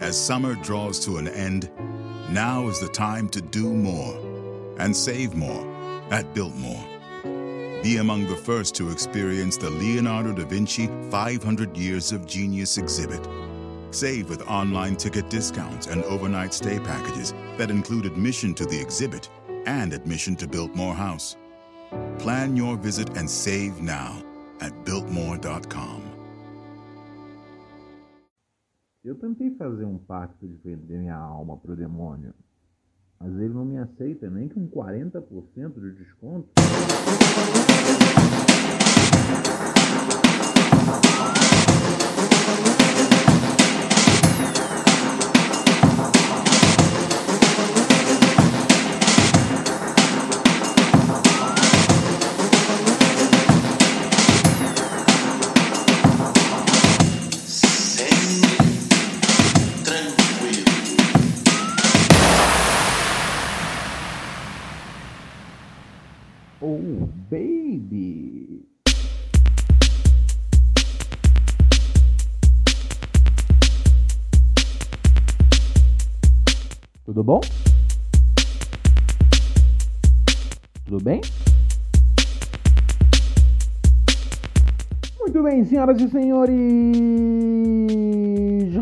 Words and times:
As 0.00 0.18
summer 0.18 0.54
draws 0.56 0.98
to 1.04 1.18
an 1.18 1.28
end, 1.28 1.70
now 2.30 2.68
is 2.68 2.80
the 2.80 2.88
time 2.88 3.28
to 3.30 3.40
do 3.40 3.72
more 3.72 4.14
and 4.78 4.94
save 4.94 5.34
more 5.34 5.64
at 6.10 6.34
Biltmore. 6.34 6.84
Be 7.82 7.98
among 7.98 8.26
the 8.26 8.36
first 8.36 8.74
to 8.76 8.90
experience 8.90 9.56
the 9.56 9.70
Leonardo 9.70 10.32
da 10.32 10.44
Vinci 10.44 10.88
500 11.10 11.76
Years 11.76 12.12
of 12.12 12.26
Genius 12.26 12.76
exhibit. 12.76 13.26
Save 13.92 14.28
with 14.28 14.48
online 14.48 14.96
ticket 14.96 15.30
discounts 15.30 15.86
and 15.86 16.02
overnight 16.04 16.52
stay 16.52 16.80
packages 16.80 17.32
that 17.56 17.70
include 17.70 18.06
admission 18.06 18.52
to 18.54 18.66
the 18.66 18.80
exhibit 18.80 19.28
and 19.66 19.92
admission 19.92 20.34
to 20.36 20.48
Biltmore 20.48 20.94
House. 20.94 21.36
Plan 22.18 22.56
your 22.56 22.76
visit 22.76 23.16
and 23.16 23.30
save 23.30 23.80
now 23.80 24.20
at 24.60 24.84
Biltmore.com. 24.84 26.03
Eu 29.04 29.14
tentei 29.16 29.50
fazer 29.56 29.84
um 29.84 29.98
pacto 29.98 30.48
de 30.48 30.54
vender 30.64 30.96
minha 30.96 31.14
alma 31.14 31.58
pro 31.58 31.76
demônio, 31.76 32.32
mas 33.20 33.34
ele 33.34 33.52
não 33.52 33.62
me 33.62 33.76
aceita 33.76 34.30
nem 34.30 34.48
com 34.48 34.66
40% 34.66 35.78
de 35.78 35.92
desconto. 35.92 36.48
Tudo 77.04 77.22
bom? 77.22 77.40
Tudo 80.86 81.04
bem? 81.04 81.20
Muito 85.20 85.42
bem, 85.42 85.64
senhoras 85.64 86.00
e 86.00 86.08
senhores! 86.08 86.54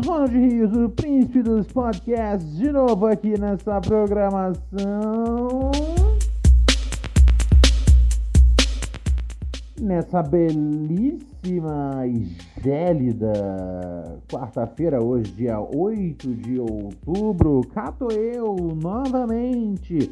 Ronald 0.05 0.31
Rios, 0.31 0.73
o 0.73 0.89
príncipe 0.89 1.43
dos 1.43 1.67
podcasts, 1.67 2.55
de 2.55 2.71
novo 2.71 3.07
aqui 3.07 3.37
nessa 3.37 3.81
programação. 3.81 5.71
Nessa 9.93 10.23
belíssima 10.23 12.01
e 12.07 12.35
gélida 12.63 14.19
quarta-feira, 14.27 14.99
hoje, 14.99 15.31
dia 15.33 15.59
8 15.59 16.33
de 16.33 16.59
outubro, 16.59 17.61
cato 17.75 18.07
eu 18.11 18.55
novamente 18.81 20.11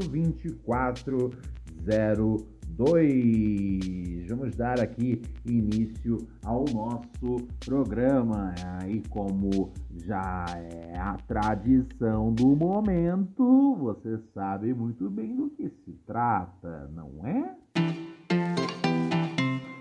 2402. 1.79 4.27
Vamos 4.29 4.55
dar 4.55 4.79
aqui 4.79 5.21
início 5.45 6.25
ao 6.45 6.63
nosso 6.73 7.45
programa. 7.65 8.55
E 8.87 9.01
como 9.09 9.73
já 10.05 10.45
é 10.55 10.97
a 10.97 11.17
tradição 11.27 12.31
do 12.33 12.55
momento, 12.55 13.75
você 13.79 14.17
sabe 14.33 14.73
muito 14.73 15.09
bem 15.09 15.35
do 15.35 15.49
que 15.49 15.69
se 15.69 15.91
trata, 16.05 16.89
não 16.93 17.09
é? 17.27 17.53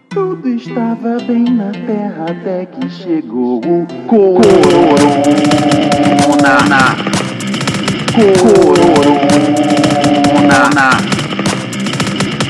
Tudo 0.09 0.49
estava 0.49 1.19
bem 1.27 1.45
na 1.45 1.71
terra 1.71 2.27
até 2.31 2.67
que 2.67 2.89
chegou 2.89 3.59
o 3.59 3.87
corona. 4.09 4.47
Corona. 8.15 9.19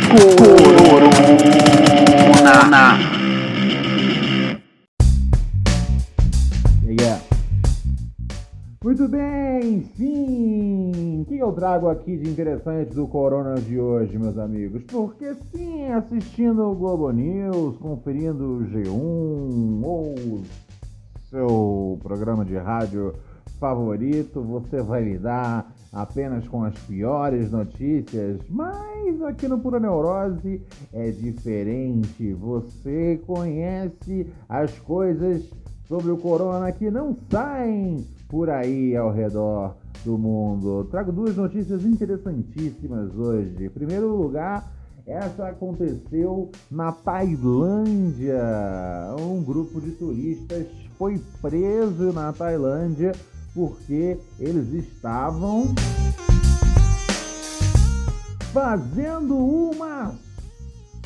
Corona. 0.09 1.13
Yeah. 6.87 7.21
Muito 8.83 9.07
bem, 9.07 9.83
sim! 9.97 11.21
O 11.21 11.27
que 11.27 11.37
eu 11.37 11.53
trago 11.53 11.91
aqui 11.91 12.17
de 12.17 12.31
interessante 12.31 12.95
do 12.95 13.07
Corona 13.07 13.61
de 13.61 13.79
hoje, 13.79 14.19
meus 14.19 14.39
amigos? 14.39 14.83
Porque 14.85 15.35
sim, 15.53 15.93
assistindo 15.93 16.63
o 16.63 16.75
Globo 16.75 17.11
News, 17.11 17.77
conferindo 17.77 18.45
o 18.45 18.65
G1 18.65 19.85
ou 19.85 20.15
seu 21.29 21.99
programa 22.03 22.47
de 22.47 22.57
rádio 22.57 23.15
favorito, 23.61 24.41
você 24.41 24.81
vai 24.81 25.05
lidar 25.05 25.71
apenas 25.93 26.47
com 26.49 26.65
as 26.65 26.79
piores 26.81 27.51
notícias, 27.51 28.41
mas 28.49 29.23
aqui 29.23 29.49
no 29.49 29.59
Pura 29.59 29.81
Neurose 29.81 30.63
é 30.93 31.11
diferente. 31.11 32.33
Você 32.35 33.21
conhece 33.27 34.27
as 34.49 34.79
coisas 34.79 35.51
sobre 35.87 36.11
o 36.11 36.19
corona 36.19 36.71
que 36.71 36.91
não 36.91 37.17
saem 37.31 38.07
por 38.29 38.51
aí 38.51 38.95
ao 38.95 39.11
redor 39.11 39.77
do 40.05 40.19
mundo. 40.19 40.87
Trago 40.91 41.11
duas 41.11 41.37
notícias 41.37 41.85
interessantíssimas 41.85 43.15
hoje. 43.17 43.65
Em 43.65 43.71
primeiro 43.71 44.15
lugar, 44.15 44.71
essa 45.07 45.49
aconteceu 45.49 46.51
na 46.71 46.93
Tailândia. 46.93 48.39
Um 49.19 49.43
grupo 49.43 49.81
de 49.81 49.93
turistas 49.93 50.67
foi 50.99 51.19
preso 51.41 52.13
na 52.13 52.33
Tailândia 52.33 53.13
porque 53.59 54.17
eles 54.39 54.73
estavam 54.73 55.75
fazendo 58.53 59.37
uma 59.37 60.15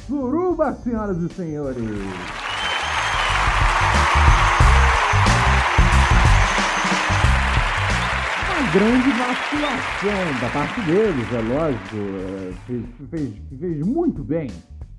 suruba, 0.06 0.74
senhoras 0.84 1.16
e 1.16 1.32
senhores. 1.32 1.82
Uma 8.50 8.70
grande 8.70 9.10
vacilação 9.12 10.40
da 10.42 10.50
parte 10.50 10.80
deles, 10.82 11.32
é 11.32 11.40
lógico. 11.40 11.96
é, 11.96 12.52
Fez, 12.66 12.84
fez, 13.10 13.34
fez 13.58 13.86
muito 13.86 14.22
bem. 14.22 14.50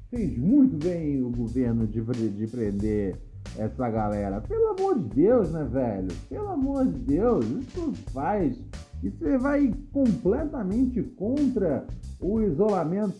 fez 0.09 0.37
muito 0.39 0.75
bem 0.83 1.23
o 1.23 1.29
governo 1.29 1.85
de, 1.85 2.01
de 2.01 2.47
prender 2.47 3.15
essa 3.57 3.89
galera. 3.89 4.41
Pelo 4.41 4.69
amor 4.69 4.99
de 4.99 5.15
Deus, 5.15 5.51
né, 5.51 5.63
velho? 5.63 6.07
Pelo 6.29 6.49
amor 6.49 6.85
de 6.85 6.99
Deus, 6.99 7.45
isso 7.45 7.93
faz. 8.11 8.57
E 9.01 9.09
você 9.09 9.37
vai 9.37 9.73
completamente 9.91 11.01
contra 11.01 11.85
o 12.19 12.41
isolamento 12.41 13.15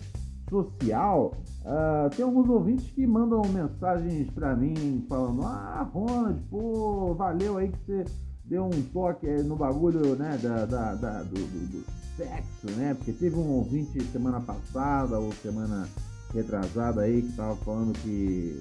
social. 0.49 1.33
Uh, 1.65 2.09
tem 2.15 2.23
alguns 2.25 2.49
ouvintes 2.49 2.89
que 2.91 3.07
mandam 3.07 3.41
mensagens 3.51 4.29
para 4.31 4.55
mim 4.55 5.05
falando: 5.07 5.43
Ah, 5.43 5.89
Ronald, 5.93 6.39
pô, 6.49 7.13
valeu 7.15 7.57
aí 7.57 7.69
que 7.69 7.77
você 7.85 8.05
deu 8.45 8.65
um 8.65 8.81
toque 8.93 9.27
no 9.43 9.55
bagulho, 9.55 10.15
né, 10.15 10.37
da, 10.41 10.65
da, 10.65 10.95
da 10.95 11.23
do, 11.23 11.33
do, 11.33 11.67
do, 11.67 11.85
sexo, 12.17 12.69
né? 12.77 12.93
Porque 12.93 13.11
teve 13.11 13.35
um 13.35 13.49
ouvinte 13.53 14.03
semana 14.11 14.39
passada 14.39 15.17
ou 15.17 15.31
semana 15.33 15.87
retrasada 16.33 17.01
aí 17.01 17.21
que 17.23 17.31
tava 17.33 17.55
falando 17.57 17.93
que 17.99 18.59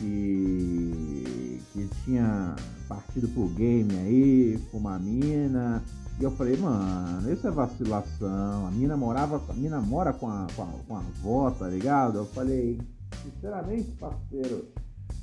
que, 0.00 1.60
que 1.72 1.88
tinha 2.04 2.56
partido 2.88 3.28
pro 3.28 3.48
game 3.48 3.94
aí 3.98 4.58
com 4.70 4.78
uma 4.78 4.98
mina. 4.98 5.82
E 6.18 6.24
eu 6.24 6.30
falei, 6.32 6.56
mano, 6.56 7.32
isso 7.32 7.46
é 7.46 7.50
vacilação. 7.50 8.66
A 8.66 8.70
mina 8.70 8.96
morava, 8.96 9.40
a 9.48 9.52
mina 9.52 9.80
mora 9.80 10.12
com 10.12 10.28
a, 10.28 10.46
com 10.56 10.62
a, 10.62 10.66
com 10.88 10.96
a 10.96 10.98
avó, 10.98 11.50
tá 11.50 11.68
ligado? 11.68 12.18
Eu 12.18 12.26
falei, 12.26 12.80
sinceramente, 13.22 13.90
parceiro, 13.92 14.68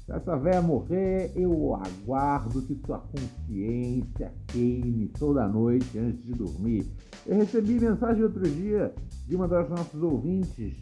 se 0.06 0.13
essa 0.13 0.38
véia 0.38 0.62
morrer, 0.62 1.33
eu 1.35 1.75
aguardo 1.75 2.62
que 2.62 2.80
sua 2.85 3.00
consciência 3.00 4.31
queime 4.47 5.07
toda 5.19 5.47
noite 5.47 5.97
antes 6.00 6.23
de 6.23 6.33
dormir. 6.33 6.88
Eu 7.25 7.38
recebi 7.38 7.80
mensagem 7.80 8.23
outro 8.23 8.50
dia 8.50 8.94
de 9.27 9.35
uma 9.35 9.47
das 9.47 9.69
nossas 9.69 10.01
ouvintes, 10.01 10.73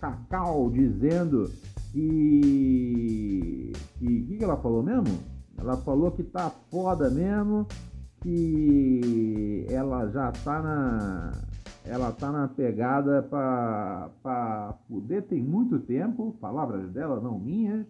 Cacau, 0.00 0.70
dizendo 0.70 1.50
que. 1.92 3.72
O 4.00 4.04
que, 4.04 4.36
que 4.38 4.44
ela 4.44 4.56
falou 4.56 4.82
mesmo? 4.82 5.18
Ela 5.56 5.76
falou 5.78 6.10
que 6.12 6.22
tá 6.22 6.50
foda 6.70 7.10
mesmo, 7.10 7.66
que 8.22 9.66
ela 9.68 10.08
já 10.08 10.30
tá 10.32 10.62
na. 10.62 11.32
Ela 11.84 12.12
tá 12.12 12.30
na 12.30 12.48
pegada 12.48 13.22
pra, 13.22 14.10
pra 14.22 14.74
poder 14.88 15.22
tem 15.22 15.42
muito 15.42 15.78
tempo, 15.78 16.36
palavras 16.38 16.90
dela, 16.90 17.18
não 17.18 17.38
minhas, 17.38 17.86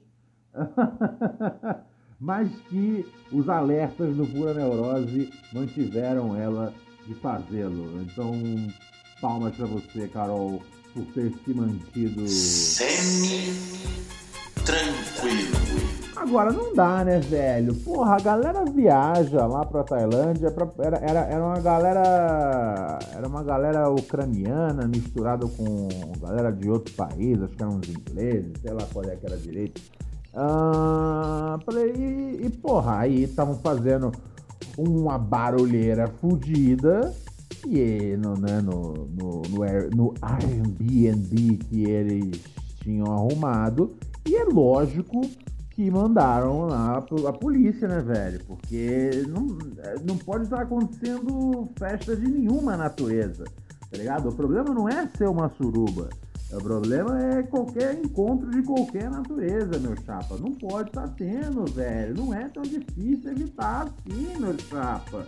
mas 2.20 2.48
que 2.68 3.04
os 3.32 3.48
alertas 3.48 4.14
do 4.14 4.24
Pura 4.24 4.54
Neurose 4.54 5.32
mantiveram 5.52 6.36
ela 6.36 6.72
de 7.08 7.14
fazê-lo. 7.14 8.00
Então, 8.02 8.32
palmas 9.20 9.56
para 9.56 9.66
você, 9.66 10.06
Carol, 10.06 10.62
por 10.98 11.06
ter 11.12 11.32
se 11.44 11.54
mantido. 11.54 12.26
Semi-tranquilo. 12.28 13.58
Agora 16.16 16.50
não 16.50 16.74
dá, 16.74 17.04
né, 17.04 17.20
velho? 17.20 17.72
Porra, 17.76 18.16
a 18.16 18.20
galera 18.20 18.64
viaja 18.64 19.46
lá 19.46 19.64
pra 19.64 19.84
Tailândia, 19.84 20.50
pra, 20.50 20.68
era, 20.80 20.96
era, 20.96 21.20
era 21.20 21.44
uma 21.44 21.60
galera. 21.60 22.98
Era 23.14 23.28
uma 23.28 23.44
galera 23.44 23.88
ucraniana 23.88 24.88
misturada 24.88 25.46
com 25.46 25.88
galera 26.20 26.50
de 26.50 26.68
outro 26.68 26.92
país, 26.94 27.40
acho 27.40 27.54
que 27.54 27.62
eram 27.62 27.76
uns 27.76 27.88
ingleses, 27.88 28.52
sei 28.60 28.72
lá 28.72 28.84
qual 28.92 29.04
é 29.04 29.14
que 29.14 29.26
era 29.26 29.36
direito. 29.36 29.80
Ah, 30.34 31.58
e, 31.96 32.46
e, 32.46 32.50
porra, 32.50 32.98
aí 32.98 33.22
estavam 33.22 33.56
fazendo 33.58 34.10
uma 34.76 35.16
barulheira 35.18 36.08
fodida 36.20 37.14
e 37.66 38.16
no, 38.16 38.34
né, 38.34 38.60
no, 38.60 39.08
no, 39.08 39.42
no, 39.42 39.90
no 39.94 40.14
Airbnb 40.22 41.58
que 41.68 41.84
eles 41.84 42.42
tinham 42.82 43.12
arrumado. 43.12 43.96
E 44.26 44.36
é 44.36 44.44
lógico 44.44 45.22
que 45.70 45.90
mandaram 45.90 46.66
lá 46.66 46.98
a 47.28 47.32
polícia, 47.32 47.86
né, 47.86 48.00
velho? 48.00 48.40
Porque 48.46 49.24
não, 49.28 49.46
não 50.04 50.16
pode 50.18 50.44
estar 50.44 50.62
acontecendo 50.62 51.68
festa 51.78 52.16
de 52.16 52.28
nenhuma 52.28 52.76
natureza, 52.76 53.44
tá 53.90 53.96
ligado? 53.96 54.28
O 54.28 54.34
problema 54.34 54.74
não 54.74 54.88
é 54.88 55.08
ser 55.16 55.28
uma 55.28 55.48
suruba. 55.50 56.08
O 56.50 56.62
problema 56.62 57.22
é 57.22 57.42
qualquer 57.42 57.94
encontro 57.94 58.50
de 58.50 58.62
qualquer 58.62 59.10
natureza, 59.10 59.78
meu 59.78 59.94
chapa. 60.04 60.36
Não 60.38 60.52
pode 60.52 60.88
estar 60.88 61.06
tendo, 61.08 61.64
velho. 61.66 62.16
Não 62.16 62.32
é 62.32 62.48
tão 62.48 62.62
difícil 62.62 63.30
evitar 63.30 63.82
assim, 63.86 64.36
meu 64.38 64.58
chapa. 64.58 65.26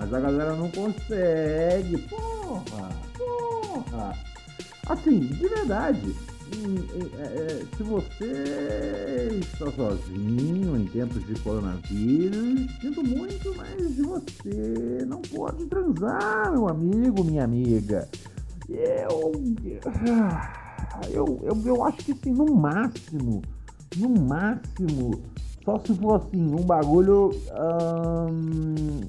Mas 0.00 0.14
a 0.14 0.20
galera 0.20 0.56
não 0.56 0.70
consegue. 0.70 1.98
Porra, 2.08 2.88
porra. 3.18 4.16
Assim, 4.88 5.20
de 5.20 5.46
verdade 5.46 6.16
é, 7.14 7.22
é, 7.22 7.66
se 7.76 7.82
você 7.82 9.38
está 9.40 9.70
sozinho 9.70 10.76
em 10.76 10.86
tempos 10.86 11.24
de 11.24 11.34
coronavírus, 11.40 12.66
sinto 12.80 13.04
muito, 13.04 13.54
mas 13.56 13.96
você 13.96 15.04
não 15.06 15.22
pode 15.22 15.64
transar, 15.66 16.50
meu 16.50 16.68
amigo, 16.68 17.22
minha 17.22 17.44
amiga. 17.44 18.08
Eu, 18.68 19.32
eu, 21.12 21.40
eu, 21.44 21.62
eu 21.64 21.84
acho 21.84 21.98
que 21.98 22.12
assim, 22.12 22.32
no 22.32 22.46
máximo, 22.54 23.42
no 23.96 24.08
máximo, 24.08 25.22
só 25.70 25.78
se 25.78 25.94
for 25.94 26.14
assim, 26.14 26.54
um 26.54 26.62
bagulho 26.62 27.30
hum, 28.30 29.00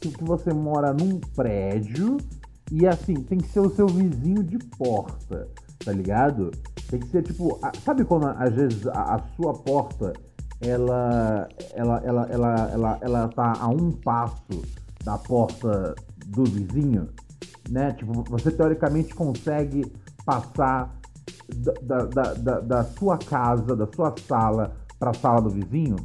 que 0.00 0.24
você 0.24 0.52
mora 0.52 0.92
num 0.92 1.18
prédio 1.34 2.18
e 2.70 2.86
assim, 2.86 3.14
tem 3.14 3.38
que 3.38 3.48
ser 3.48 3.60
o 3.60 3.70
seu 3.70 3.86
vizinho 3.86 4.42
de 4.42 4.58
porta 4.58 5.48
tá 5.84 5.92
ligado? 5.92 6.50
Tem 6.90 7.00
que 7.00 7.08
ser 7.08 7.22
tipo, 7.22 7.58
sabe 7.84 8.04
quando 8.04 8.26
às 8.26 8.52
vezes 8.54 8.86
a, 8.88 9.14
a, 9.14 9.22
sua 9.36 9.54
porta 9.54 10.12
ela, 10.60 11.48
ela, 11.72 12.02
ela, 12.04 12.26
ela, 12.30 12.70
ela, 12.72 12.98
ela 13.00 13.28
tá 13.28 13.54
a 13.58 13.68
um 13.68 13.92
passo 13.92 14.62
da 15.04 15.16
porta 15.16 15.94
do 16.26 16.44
vizinho, 16.44 17.08
né? 17.70 17.92
Tipo, 17.92 18.24
você 18.24 18.50
teoricamente 18.50 19.14
consegue 19.14 19.90
passar 20.26 20.94
da, 21.82 22.04
da, 22.04 22.34
da, 22.34 22.60
da 22.60 22.84
sua 22.84 23.16
casa, 23.16 23.76
da 23.76 23.86
sua 23.86 24.14
sala 24.26 24.76
para 24.98 25.10
a 25.10 25.14
sala 25.14 25.40
do 25.40 25.50
vizinho. 25.50 25.96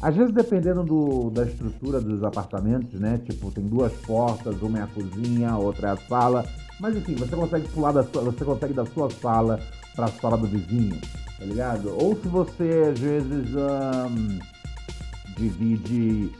Às 0.00 0.16
vezes, 0.16 0.32
dependendo 0.32 0.82
do, 0.82 1.30
da 1.30 1.44
estrutura 1.44 2.00
dos 2.00 2.24
apartamentos, 2.24 2.98
né? 2.98 3.18
Tipo, 3.18 3.50
tem 3.50 3.66
duas 3.66 3.92
portas, 3.92 4.62
uma 4.62 4.78
é 4.78 4.82
a 4.82 4.86
cozinha, 4.86 5.56
outra 5.56 5.88
é 5.88 5.90
a 5.92 5.96
sala. 5.96 6.46
Mas 6.80 6.96
enfim, 6.96 7.14
você 7.14 7.36
consegue 7.36 7.68
pular 7.68 7.92
da 7.92 8.02
sua, 8.02 8.22
você 8.22 8.44
consegue 8.44 8.72
da 8.72 8.86
sua 8.86 9.10
sala 9.10 9.60
para 9.94 10.06
a 10.06 10.08
sala 10.08 10.38
do 10.38 10.46
vizinho, 10.46 10.98
tá 11.38 11.44
ligado? 11.44 11.94
Ou 12.02 12.16
se 12.16 12.28
você 12.28 12.90
às 12.90 12.98
vezes 12.98 13.50
divide 15.36 16.30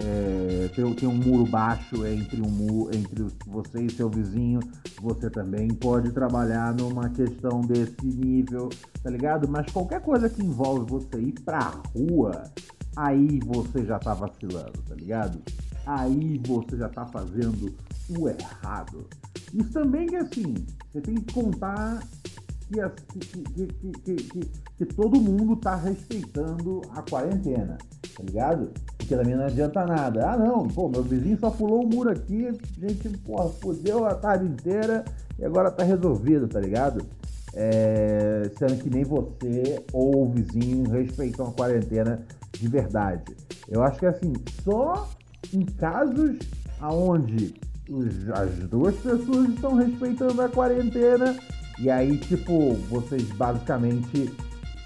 é, 0.00 0.68
tem, 0.68 0.94
tem, 0.94 1.08
um 1.08 1.14
muro 1.14 1.44
baixo 1.44 2.06
entre, 2.06 2.40
um 2.40 2.88
entre 2.92 3.26
você 3.46 3.82
e 3.82 3.90
seu 3.90 4.08
vizinho, 4.08 4.60
você 5.00 5.28
também 5.28 5.68
pode 5.68 6.12
trabalhar 6.12 6.72
numa 6.74 7.08
questão 7.08 7.60
desse 7.62 8.06
nível, 8.06 8.68
tá 9.02 9.10
ligado? 9.10 9.48
Mas 9.48 9.70
qualquer 9.72 10.00
coisa 10.00 10.28
que 10.28 10.44
envolve 10.44 10.88
você 10.88 11.20
ir 11.20 11.32
pra 11.44 11.72
rua, 11.96 12.44
aí 12.96 13.40
você 13.40 13.84
já 13.84 13.98
tá 13.98 14.14
vacilando, 14.14 14.80
tá 14.88 14.94
ligado? 14.94 15.42
Aí 15.84 16.40
você 16.46 16.76
já 16.76 16.88
tá 16.88 17.04
fazendo 17.06 17.74
o 18.16 18.28
errado. 18.28 19.04
Isso 19.52 19.72
também 19.72 20.14
é 20.14 20.18
assim, 20.18 20.54
você 20.92 21.00
tem 21.00 21.16
que 21.16 21.32
contar 21.32 22.00
que, 22.68 24.16
que, 24.16 24.50
que, 24.76 24.84
todo 24.86 25.20
mundo 25.20 25.56
tá 25.56 25.74
respeitando 25.74 26.82
a 26.94 27.02
quarentena, 27.02 27.78
tá 28.14 28.22
ligado? 28.22 28.70
Porque 28.98 29.16
também 29.16 29.34
não 29.34 29.46
adianta 29.46 29.86
nada. 29.86 30.30
Ah 30.30 30.36
não, 30.36 30.68
pô, 30.68 30.88
meu 30.88 31.02
vizinho 31.02 31.38
só 31.38 31.50
pulou 31.50 31.84
o 31.84 31.88
muro 31.88 32.10
aqui, 32.10 32.46
a 32.46 32.52
gente, 32.86 33.08
porra, 33.18 33.48
fudeu 33.48 34.06
a 34.06 34.14
tarde 34.14 34.44
inteira 34.44 35.04
e 35.38 35.44
agora 35.44 35.70
tá 35.70 35.82
resolvido, 35.82 36.46
tá 36.46 36.60
ligado? 36.60 37.04
É, 37.54 38.50
sendo 38.58 38.76
que 38.82 38.90
nem 38.90 39.04
você 39.04 39.82
ou 39.92 40.26
o 40.26 40.30
vizinho 40.30 40.88
respeitam 40.90 41.48
a 41.48 41.52
quarentena 41.52 42.22
de 42.52 42.68
verdade. 42.68 43.34
Eu 43.66 43.82
acho 43.82 43.98
que 43.98 44.06
assim, 44.06 44.34
só 44.62 45.08
em 45.52 45.64
casos 45.64 46.38
aonde 46.80 47.54
as 48.34 48.68
duas 48.68 48.94
pessoas 48.96 49.48
estão 49.48 49.74
respeitando 49.74 50.42
a 50.42 50.48
quarentena 50.50 51.34
e 51.78 51.90
aí, 51.90 52.16
tipo, 52.18 52.74
vocês 52.90 53.22
basicamente, 53.32 54.34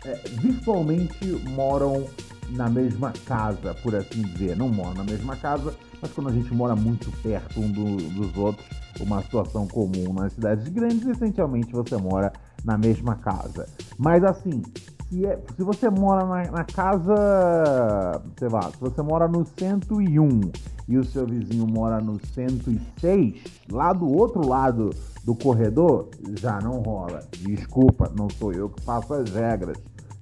é, 0.05 0.15
virtualmente 0.41 1.27
moram 1.51 2.07
na 2.51 2.69
mesma 2.69 3.13
casa, 3.27 3.75
por 3.83 3.95
assim 3.95 4.23
dizer. 4.23 4.57
Não 4.57 4.69
moram 4.69 4.95
na 4.95 5.05
mesma 5.05 5.37
casa, 5.37 5.75
mas 6.01 6.13
quando 6.13 6.29
a 6.29 6.33
gente 6.33 6.53
mora 6.55 6.77
muito 6.77 7.11
perto 7.23 7.61
um 7.61 7.71
do, 7.71 7.97
dos 7.97 8.37
outros, 8.37 8.67
uma 9.01 9.23
situação 9.23 9.67
comum 9.67 10.13
nas 10.13 10.35
cidades 10.35 10.69
grandes, 10.69 11.07
essencialmente 11.07 11.73
você 11.73 11.97
mora 11.97 12.33
na 12.65 12.77
mesma 12.77 13.15
casa. 13.17 13.67
Mas 13.99 14.23
assim, 14.23 14.63
se, 15.09 15.25
é, 15.27 15.41
se 15.57 15.63
você 15.63 15.89
mora 15.89 16.27
na, 16.27 16.51
na 16.51 16.65
casa, 16.65 18.23
sei 18.39 18.49
lá, 18.49 18.71
se 18.71 18.81
você 18.81 19.01
mora 19.03 19.27
no 19.27 19.47
101 19.47 20.41
e 20.89 20.99
o 20.99 21.05
seu 21.05 21.27
vizinho 21.27 21.67
mora 21.67 22.01
no 22.01 22.21
106, 22.35 23.35
lá 23.71 23.93
do 23.93 24.07
outro 24.07 24.47
lado 24.47 24.91
do 25.25 25.35
corredor, 25.35 26.09
já 26.41 26.59
não 26.61 26.81
rola. 26.81 27.21
Desculpa, 27.41 28.11
não 28.17 28.29
sou 28.29 28.53
eu 28.53 28.69
que 28.69 28.83
faço 28.83 29.15
as 29.15 29.31
regras, 29.31 29.79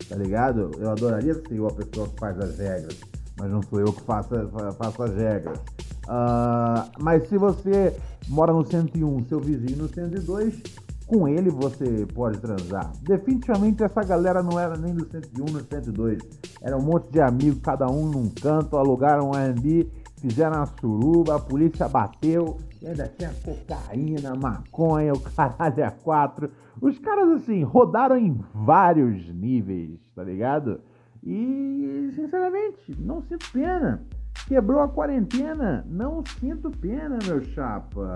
tá 0.08 0.16
ligado? 0.16 0.70
Eu 0.78 0.90
adoraria 0.90 1.34
ser 1.34 1.52
eu 1.52 1.66
a 1.66 1.72
pessoa 1.72 2.08
que 2.08 2.18
faz 2.18 2.38
as 2.38 2.58
regras, 2.58 2.98
mas 3.38 3.50
não 3.50 3.62
sou 3.62 3.80
eu 3.80 3.92
que 3.92 4.02
faço, 4.02 4.30
faço 4.78 5.02
as 5.02 5.14
regras. 5.14 5.58
Uh, 6.06 6.90
mas 6.98 7.28
se 7.28 7.38
você 7.38 7.96
mora 8.28 8.52
no 8.52 8.66
101, 8.66 9.26
seu 9.26 9.40
vizinho 9.40 9.78
no 9.78 9.88
102, 9.88 10.60
com 11.06 11.26
ele 11.26 11.50
você 11.50 12.06
pode 12.14 12.38
transar. 12.38 12.92
Definitivamente 13.02 13.82
essa 13.82 14.02
galera 14.02 14.42
não 14.42 14.58
era 14.58 14.76
nem 14.76 14.94
do 14.94 15.08
101 15.10 15.44
no 15.44 15.60
102. 15.60 16.18
Era 16.62 16.76
um 16.76 16.82
monte 16.82 17.10
de 17.10 17.20
amigos, 17.20 17.60
cada 17.62 17.88
um 17.90 18.06
num 18.06 18.28
canto, 18.28 18.76
alugaram 18.76 19.30
um 19.30 19.34
Airbnb, 19.34 19.90
fizeram 20.20 20.62
a 20.62 20.66
suruba, 20.66 21.36
a 21.36 21.38
polícia 21.40 21.88
bateu, 21.88 22.58
e 22.82 22.86
ainda 22.88 23.08
tinha 23.08 23.30
cocaína, 23.44 24.34
maconha, 24.34 25.12
o 25.12 25.20
caralho 25.20 25.84
a 25.84 25.90
quatro. 25.90 26.50
Os 26.80 26.98
caras, 26.98 27.42
assim, 27.42 27.62
rodaram 27.62 28.16
em 28.16 28.40
vários 28.54 29.28
níveis, 29.34 30.00
tá 30.14 30.22
ligado? 30.22 30.80
E, 31.22 32.10
sinceramente, 32.14 32.96
não 32.98 33.20
sinto 33.22 33.50
pena. 33.52 34.02
Quebrou 34.46 34.80
a 34.80 34.88
quarentena, 34.88 35.84
não 35.88 36.24
sinto 36.40 36.70
pena, 36.70 37.18
meu 37.26 37.42
chapa. 37.42 38.14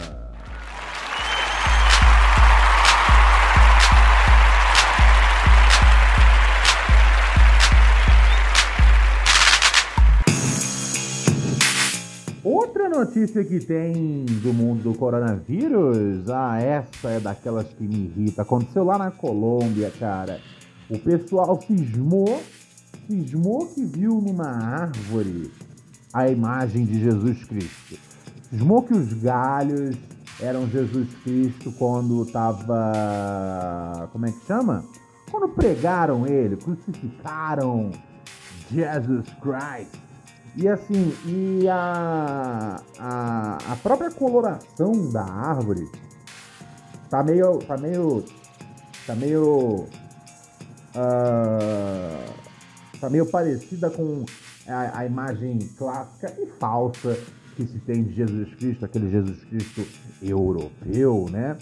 Outra 12.64 12.88
notícia 12.88 13.44
que 13.44 13.61
tem 13.61 14.25
do 14.25 14.54
mundo 14.54 14.85
do 14.85 14.99
coronavírus, 14.99 16.30
ah, 16.30 16.59
essa 16.59 17.11
é 17.11 17.21
daquelas 17.21 17.68
que 17.68 17.87
me 17.87 18.06
irrita. 18.06 18.40
Aconteceu 18.40 18.83
lá 18.83 18.97
na 18.97 19.11
Colômbia, 19.11 19.92
cara. 20.00 20.40
O 20.88 20.99
pessoal 20.99 21.61
cismou, 21.61 22.42
cismou 23.06 23.66
que 23.66 23.85
viu 23.85 24.14
numa 24.14 24.49
árvore 24.49 25.52
a 26.11 26.26
imagem 26.30 26.87
de 26.87 27.00
Jesus 27.00 27.44
Cristo. 27.44 27.99
Cismou 28.49 28.83
que 28.83 28.94
os 28.94 29.12
galhos 29.12 29.94
eram 30.40 30.66
Jesus 30.66 31.09
Cristo 31.23 31.71
quando 31.73 32.25
tava. 32.33 34.09
Como 34.11 34.25
é 34.25 34.33
que 34.33 34.47
chama? 34.47 34.87
Quando 35.30 35.50
pregaram 35.50 36.26
ele, 36.26 36.56
crucificaram 36.56 37.90
Jesus 38.71 39.26
Christ. 39.42 40.03
E 40.56 40.68
assim, 40.68 41.12
e 41.26 41.68
a, 41.68 42.80
a, 42.99 43.58
a 43.73 43.76
própria 43.76 44.11
coloração 44.11 45.11
da 45.11 45.25
árvore 45.25 45.90
tá 47.11 47.25
meio. 47.25 47.58
tá 47.58 47.76
meio. 47.76 48.25
tá 49.06 49.14
meio. 49.16 49.87
Uh, 50.94 52.32
tá 53.00 53.11
meio 53.11 53.26
parecida 53.26 53.90
com 53.90 54.25
a, 54.68 55.00
a, 55.00 55.06
imagem 55.06 55.58
clássica 55.76 56.32
e 56.40 56.46
falsa 56.58 57.18
que 57.56 57.66
se 57.66 57.80
tem 57.80 58.04
de 58.04 58.14
Jesus 58.14 58.54
Cristo, 58.54 58.84
aquele 58.84 59.11
Jesus 59.11 59.42
Cristo 59.44 59.84
europeu, 60.23 61.26
né? 61.30 61.58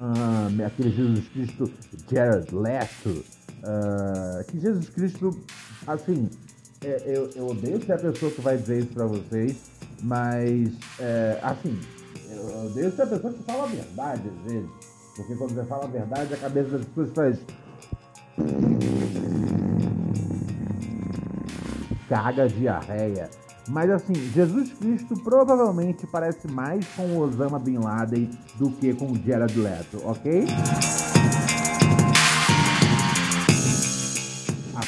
Uh, 0.00 0.66
aquele 0.66 0.90
Jesus 0.90 1.28
Cristo 1.28 1.70
Jared 2.10 2.52
Leto, 2.52 3.24
uh, 3.62 4.44
que 4.48 4.58
Jesus 4.58 4.88
Cristo, 4.88 5.30
assim, 5.86 6.28
é, 6.84 7.02
eu, 7.06 7.30
eu 7.34 7.46
odeio 7.46 7.84
ser 7.84 7.92
a 7.92 7.98
pessoa 7.98 8.30
que 8.30 8.40
vai 8.40 8.56
dizer 8.56 8.78
isso 8.80 8.88
pra 8.88 9.06
vocês, 9.06 9.56
mas, 10.02 10.70
é, 10.98 11.38
assim, 11.42 11.78
eu 12.30 12.66
odeio 12.66 12.92
ser 12.92 13.02
a 13.02 13.06
pessoa 13.06 13.32
que 13.32 13.42
fala 13.44 13.64
a 13.64 13.66
verdade 13.66 14.22
às 14.28 14.52
vezes. 14.52 14.70
Porque 15.16 15.34
quando 15.36 15.54
você 15.54 15.64
fala 15.64 15.84
a 15.84 15.88
verdade, 15.88 16.34
a 16.34 16.36
cabeça 16.36 16.78
das 16.78 16.86
pessoas 16.86 17.10
faz. 17.14 17.38
Caga 22.08 22.48
diarreia. 22.48 23.30
Mas 23.68 23.90
assim, 23.90 24.14
Jesus 24.14 24.72
Cristo 24.72 25.14
provavelmente 25.22 26.06
parece 26.06 26.48
mais 26.48 26.84
com 26.96 27.18
Osama 27.18 27.58
Bin 27.58 27.78
Laden 27.78 28.28
do 28.56 28.70
que 28.70 28.92
com 28.92 29.14
Jared 29.14 29.56
Leto, 29.58 30.02
ok? 30.04 30.46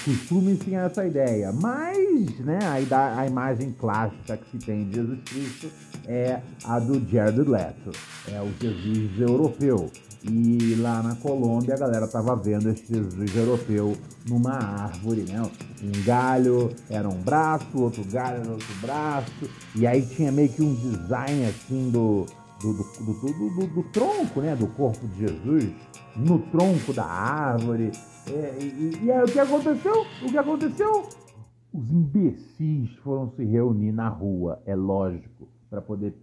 Acostume-se 0.05 0.75
a 0.77 0.83
essa 0.83 1.07
ideia. 1.07 1.51
Mas, 1.53 2.39
né, 2.41 2.59
a, 2.63 3.21
a 3.21 3.27
imagem 3.27 3.73
clássica 3.73 4.37
que 4.37 4.51
se 4.51 4.59
tem 4.59 4.85
de 4.85 4.97
Jesus 4.97 5.19
Cristo 5.25 5.71
é 6.07 6.41
a 6.65 6.79
do 6.79 7.01
Jared 7.11 7.49
Leto, 7.49 7.91
é 8.31 8.41
o 8.41 8.53
Jesus 8.61 9.21
europeu. 9.21 9.91
E 10.23 10.75
lá 10.77 11.03
na 11.03 11.15
Colômbia 11.17 11.75
a 11.75 11.79
galera 11.79 12.09
tava 12.09 12.35
vendo 12.35 12.71
esse 12.71 12.87
Jesus 12.87 13.37
europeu 13.37 13.95
numa 14.27 14.55
árvore, 14.55 15.23
né? 15.29 15.43
Um 15.83 16.05
galho 16.05 16.71
era 16.89 17.07
um 17.07 17.21
braço, 17.21 17.67
outro 17.79 18.03
galho 18.11 18.41
era 18.41 18.51
outro 18.51 18.75
braço, 18.81 19.51
e 19.75 19.87
aí 19.87 20.01
tinha 20.01 20.33
meio 20.33 20.49
que 20.49 20.63
um 20.63 20.75
design 20.75 21.45
assim 21.45 21.91
do, 21.91 22.25
do, 22.59 22.73
do, 22.73 23.13
do, 23.13 23.51
do, 23.51 23.67
do 23.67 23.83
tronco, 23.91 24.41
né? 24.41 24.57
Do 24.57 24.67
corpo 24.69 25.07
de 25.09 25.27
Jesus, 25.27 25.71
no 26.17 26.39
tronco 26.39 26.95
da 26.95 27.05
árvore. 27.05 27.93
É, 28.27 28.59
e, 28.59 29.05
e, 29.05 29.13
aí 29.13 29.23
o 29.23 29.27
que 29.27 29.39
aconteceu? 29.39 30.07
O 30.23 30.31
que 30.31 30.39
aconteceu? 30.39 31.09
Os 31.73 31.91
imbecis 31.91 32.95
foram 32.97 33.31
se 33.31 33.45
reunir 33.45 33.93
na 33.93 34.09
rua, 34.09 34.63
é 34.65 34.75
lógico, 34.75 35.49
para 35.69 35.83
poder 35.83 36.15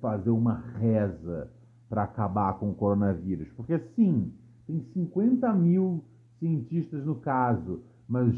fazer 0.00 0.30
uma 0.30 0.54
reza 0.78 1.50
para 1.88 2.02
acabar 2.02 2.58
com 2.58 2.70
o 2.70 2.74
coronavírus. 2.74 3.48
Porque 3.56 3.78
sim, 3.94 4.32
tem 4.66 4.80
50 4.92 5.52
mil 5.52 6.04
cientistas 6.38 7.04
no 7.04 7.16
caso, 7.16 7.82
mas 8.08 8.34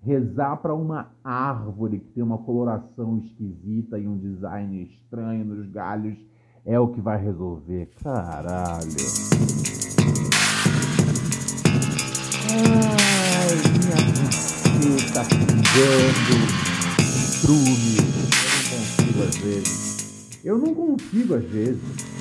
rezar 0.00 0.56
para 0.56 0.74
uma 0.74 1.12
árvore 1.22 2.00
que 2.00 2.12
tem 2.12 2.22
uma 2.22 2.38
coloração 2.38 3.18
esquisita 3.18 3.98
e 3.98 4.06
um 4.06 4.18
design 4.18 4.82
estranho 4.82 5.44
nos 5.44 5.66
galhos 5.70 6.18
é 6.64 6.78
o 6.78 6.88
que 6.88 7.00
vai 7.00 7.22
resolver. 7.22 7.90
Caralho. 8.02 9.81
Ai, 12.52 13.56
minha 13.78 13.96
buceta 14.92 15.24
pingando, 15.24 16.36
trume. 17.40 17.96
Eu 18.04 18.18
não 18.18 18.34
consigo 18.68 19.22
às 19.22 19.36
vezes. 19.36 20.40
Eu 20.44 20.58
não 20.58 20.74
consigo 20.74 21.34
às 21.34 21.44
vezes. 21.44 22.12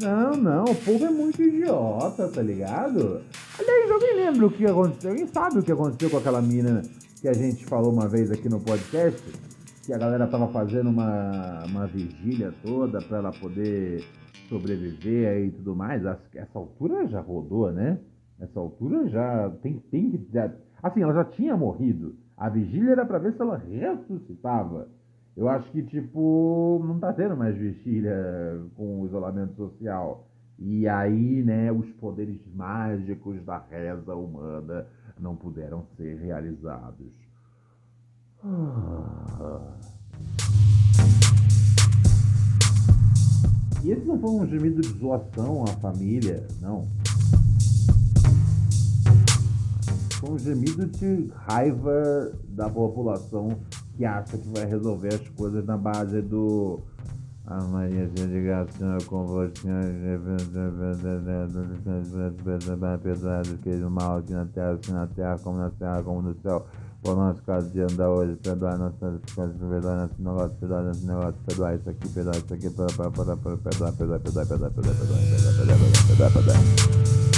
Não, 0.00 0.36
não, 0.36 0.64
o 0.64 0.74
povo 0.74 1.04
é 1.04 1.10
muito 1.10 1.40
idiota, 1.40 2.28
tá 2.28 2.42
ligado? 2.42 3.22
Aliás, 3.58 3.90
alguém 3.90 4.16
lembra 4.16 4.46
o 4.46 4.50
que 4.50 4.66
aconteceu? 4.66 5.10
Alguém 5.10 5.26
sabe 5.28 5.58
o 5.60 5.62
que 5.62 5.72
aconteceu 5.72 6.10
com 6.10 6.16
aquela 6.18 6.42
mina 6.42 6.82
que 7.20 7.28
a 7.28 7.32
gente 7.32 7.64
falou 7.64 7.92
uma 7.92 8.08
vez 8.08 8.30
aqui 8.30 8.48
no 8.48 8.60
podcast? 8.60 9.22
Que 9.86 9.92
a 9.92 9.98
galera 9.98 10.26
tava 10.26 10.48
fazendo 10.48 10.90
uma, 10.90 11.64
uma 11.66 11.86
vigília 11.86 12.52
toda 12.62 13.00
pra 13.02 13.18
ela 13.18 13.32
poder 13.32 14.04
sobreviver 14.48 15.46
e 15.46 15.50
tudo 15.52 15.76
mais. 15.76 16.02
Essa 16.34 16.58
altura 16.58 17.06
já 17.06 17.20
rodou, 17.20 17.70
né? 17.70 17.98
Nessa 18.38 18.58
altura 18.58 19.08
já 19.08 19.50
tem, 19.62 19.78
tem 19.90 20.10
que. 20.10 20.28
Já, 20.32 20.52
assim, 20.82 21.02
ela 21.02 21.14
já 21.14 21.24
tinha 21.24 21.56
morrido. 21.56 22.16
A 22.36 22.48
vigília 22.48 22.92
era 22.92 23.06
para 23.06 23.18
ver 23.18 23.32
se 23.34 23.40
ela 23.40 23.56
ressuscitava. 23.56 24.88
Eu 25.36 25.48
acho 25.48 25.70
que, 25.70 25.82
tipo, 25.82 26.82
não 26.86 26.98
tá 26.98 27.12
tendo 27.12 27.36
mais 27.36 27.56
vigília 27.56 28.14
com 28.76 29.00
o 29.00 29.06
isolamento 29.06 29.54
social. 29.54 30.28
E 30.58 30.86
aí, 30.86 31.42
né, 31.42 31.72
os 31.72 31.90
poderes 31.94 32.40
mágicos 32.54 33.42
da 33.44 33.58
reza 33.58 34.14
humana 34.14 34.86
não 35.18 35.34
puderam 35.34 35.84
ser 35.96 36.16
realizados. 36.18 37.12
Ah. 38.44 39.74
E 43.82 43.90
esse 43.90 44.06
não 44.06 44.18
foi 44.18 44.30
um 44.30 44.46
gemido 44.46 44.80
de 44.80 44.88
zoação 44.98 45.64
à 45.64 45.66
família, 45.78 46.46
não. 46.60 46.86
Um 50.28 50.38
gemido 50.38 50.86
de 50.86 51.30
raiva 51.46 52.32
da 52.48 52.68
população 52.68 53.58
que 53.96 54.04
acha 54.04 54.36
que 54.38 54.48
vai 54.48 54.64
resolver 54.66 55.14
as 55.14 55.28
coisas 55.30 55.64
na 55.64 55.76
base 55.76 56.20
do. 56.22 56.80
A 57.46 57.62
Maria 57.62 58.06
de 58.06 58.40
graça 58.40 58.96
convosco, 59.06 59.68
perdoado 63.02 63.58
que 63.58 63.68
o 63.68 63.90
mal 63.90 64.16
aqui 64.16 64.32
na 64.32 64.46
terra, 64.46 64.72
assim 64.72 64.92
na 64.92 65.06
terra, 65.06 65.38
como 65.38 65.58
na 65.58 65.68
terra, 65.68 66.02
como 66.02 66.22
no 66.22 66.34
céu. 66.40 66.66
Por 67.02 67.14
nosso 67.14 67.42
caso 67.42 67.68
de 67.68 67.82
andar 67.82 68.08
hoje, 68.08 68.34
perdoar 68.36 68.78
nossas 68.78 69.20
coisas, 69.34 69.56
perdoar 69.58 69.96
nosso 69.96 70.14
negócio, 70.18 70.56
perdoar 70.56 70.84
nosso 70.84 71.06
negócio, 71.06 71.34
perdoar 71.46 71.74
isso 71.74 71.90
aqui, 71.90 72.08
perdoar 72.08 72.36
isso 72.36 72.54
aqui, 72.54 72.70
perdoar, 72.70 73.10
perdoar, 73.10 73.36
perdoar, 73.36 73.58
perdoar, 73.58 73.92
perdoar, 73.92 74.20
perdoar, 74.20 74.20
perdoar, 74.20 74.70
perdoar, 74.70 74.70
perdoar, 74.70 74.94
perdoar, 74.94 75.76
perdoar, 75.76 76.32
perdoar, 76.32 76.32
perdoar. 76.32 77.04
Yeah. 77.04 77.33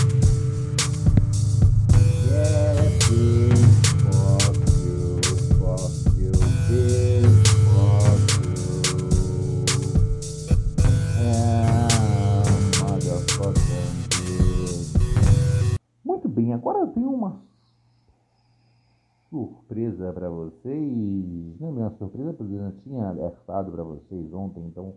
Agora 16.56 16.80
eu 16.80 16.88
tenho 16.88 17.10
uma 17.10 17.40
surpresa 19.30 20.12
para 20.12 20.28
vocês. 20.28 21.60
Não 21.60 21.68
é 21.68 21.80
uma 21.82 21.90
surpresa, 21.98 22.32
porque 22.32 22.54
eu 22.54 22.58
já 22.58 22.72
tinha 22.82 23.08
alertado 23.08 23.70
para 23.70 23.82
vocês 23.82 24.32
ontem, 24.32 24.64
então 24.66 24.94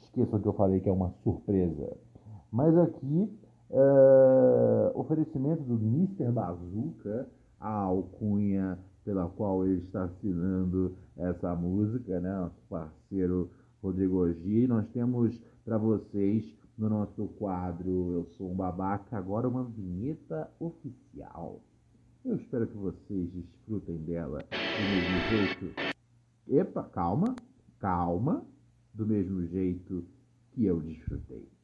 esqueçam 0.00 0.40
que 0.40 0.46
eu 0.46 0.52
falei 0.52 0.80
que 0.80 0.88
é 0.88 0.92
uma 0.92 1.10
surpresa. 1.22 1.96
Mas 2.50 2.76
aqui, 2.78 3.30
uh, 3.70 4.98
oferecimento 4.98 5.62
do 5.62 5.74
Mr. 5.74 6.30
Bazooka, 6.30 7.28
a 7.60 7.70
alcunha 7.70 8.78
pela 9.04 9.28
qual 9.28 9.64
ele 9.64 9.82
está 9.82 10.04
assinando 10.04 10.96
essa 11.16 11.54
música, 11.54 12.20
né? 12.20 12.32
Nosso 12.38 12.60
parceiro 12.68 13.50
Rodrigo 13.82 14.24
Ogi. 14.24 14.66
Nós 14.66 14.86
temos 14.88 15.40
para 15.64 15.78
vocês 15.78 16.44
no 16.76 16.88
nosso 16.88 17.26
quadro 17.38 18.12
Eu 18.12 18.26
Sou 18.36 18.50
um 18.50 18.54
Babaca 18.54 19.16
agora 19.16 19.48
uma 19.48 19.64
vinheta 19.64 20.50
oficial. 20.60 21.60
Eu 22.24 22.36
espero 22.36 22.66
que 22.66 22.76
vocês 22.76 23.30
desfrutem 23.32 23.98
dela 23.98 24.44
do 24.76 24.82
mesmo 24.82 25.20
jeito. 25.28 25.74
Epa, 26.48 26.82
calma, 26.82 27.34
calma, 27.78 28.44
do 28.92 29.06
mesmo 29.06 29.46
jeito 29.46 30.04
que 30.52 30.64
eu 30.64 30.80
desfrutei. 30.80 31.55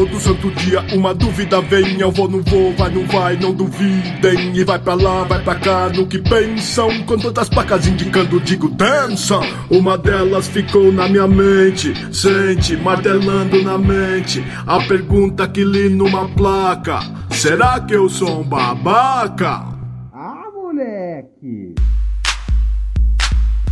Todo 0.00 0.18
santo 0.18 0.50
dia 0.52 0.80
uma 0.94 1.12
dúvida 1.12 1.60
vem, 1.60 2.00
eu 2.00 2.10
vou, 2.10 2.26
não 2.26 2.40
vou, 2.40 2.74
vai, 2.74 2.88
não 2.88 3.06
vai, 3.06 3.36
não 3.36 3.52
duvidem. 3.52 4.56
E 4.56 4.64
vai 4.64 4.78
pra 4.78 4.94
lá, 4.94 5.24
vai 5.24 5.44
pra 5.44 5.54
cá, 5.56 5.90
no 5.90 6.06
que 6.06 6.18
pensam. 6.18 7.04
Com 7.04 7.18
todas 7.18 7.42
as 7.42 7.50
placas 7.50 7.86
indicando, 7.86 8.40
digo 8.40 8.70
dança. 8.70 9.38
Uma 9.68 9.98
delas 9.98 10.48
ficou 10.48 10.90
na 10.90 11.06
minha 11.06 11.28
mente, 11.28 11.92
sente, 12.16 12.78
martelando 12.78 13.62
na 13.62 13.76
mente. 13.76 14.42
A 14.66 14.78
pergunta 14.84 15.46
que 15.46 15.62
li 15.62 15.90
numa 15.90 16.26
placa: 16.30 17.00
Será 17.28 17.78
que 17.78 17.92
eu 17.92 18.08
sou 18.08 18.40
um 18.40 18.42
babaca? 18.42 19.66
Ah, 20.14 20.46
moleque! 20.50 21.74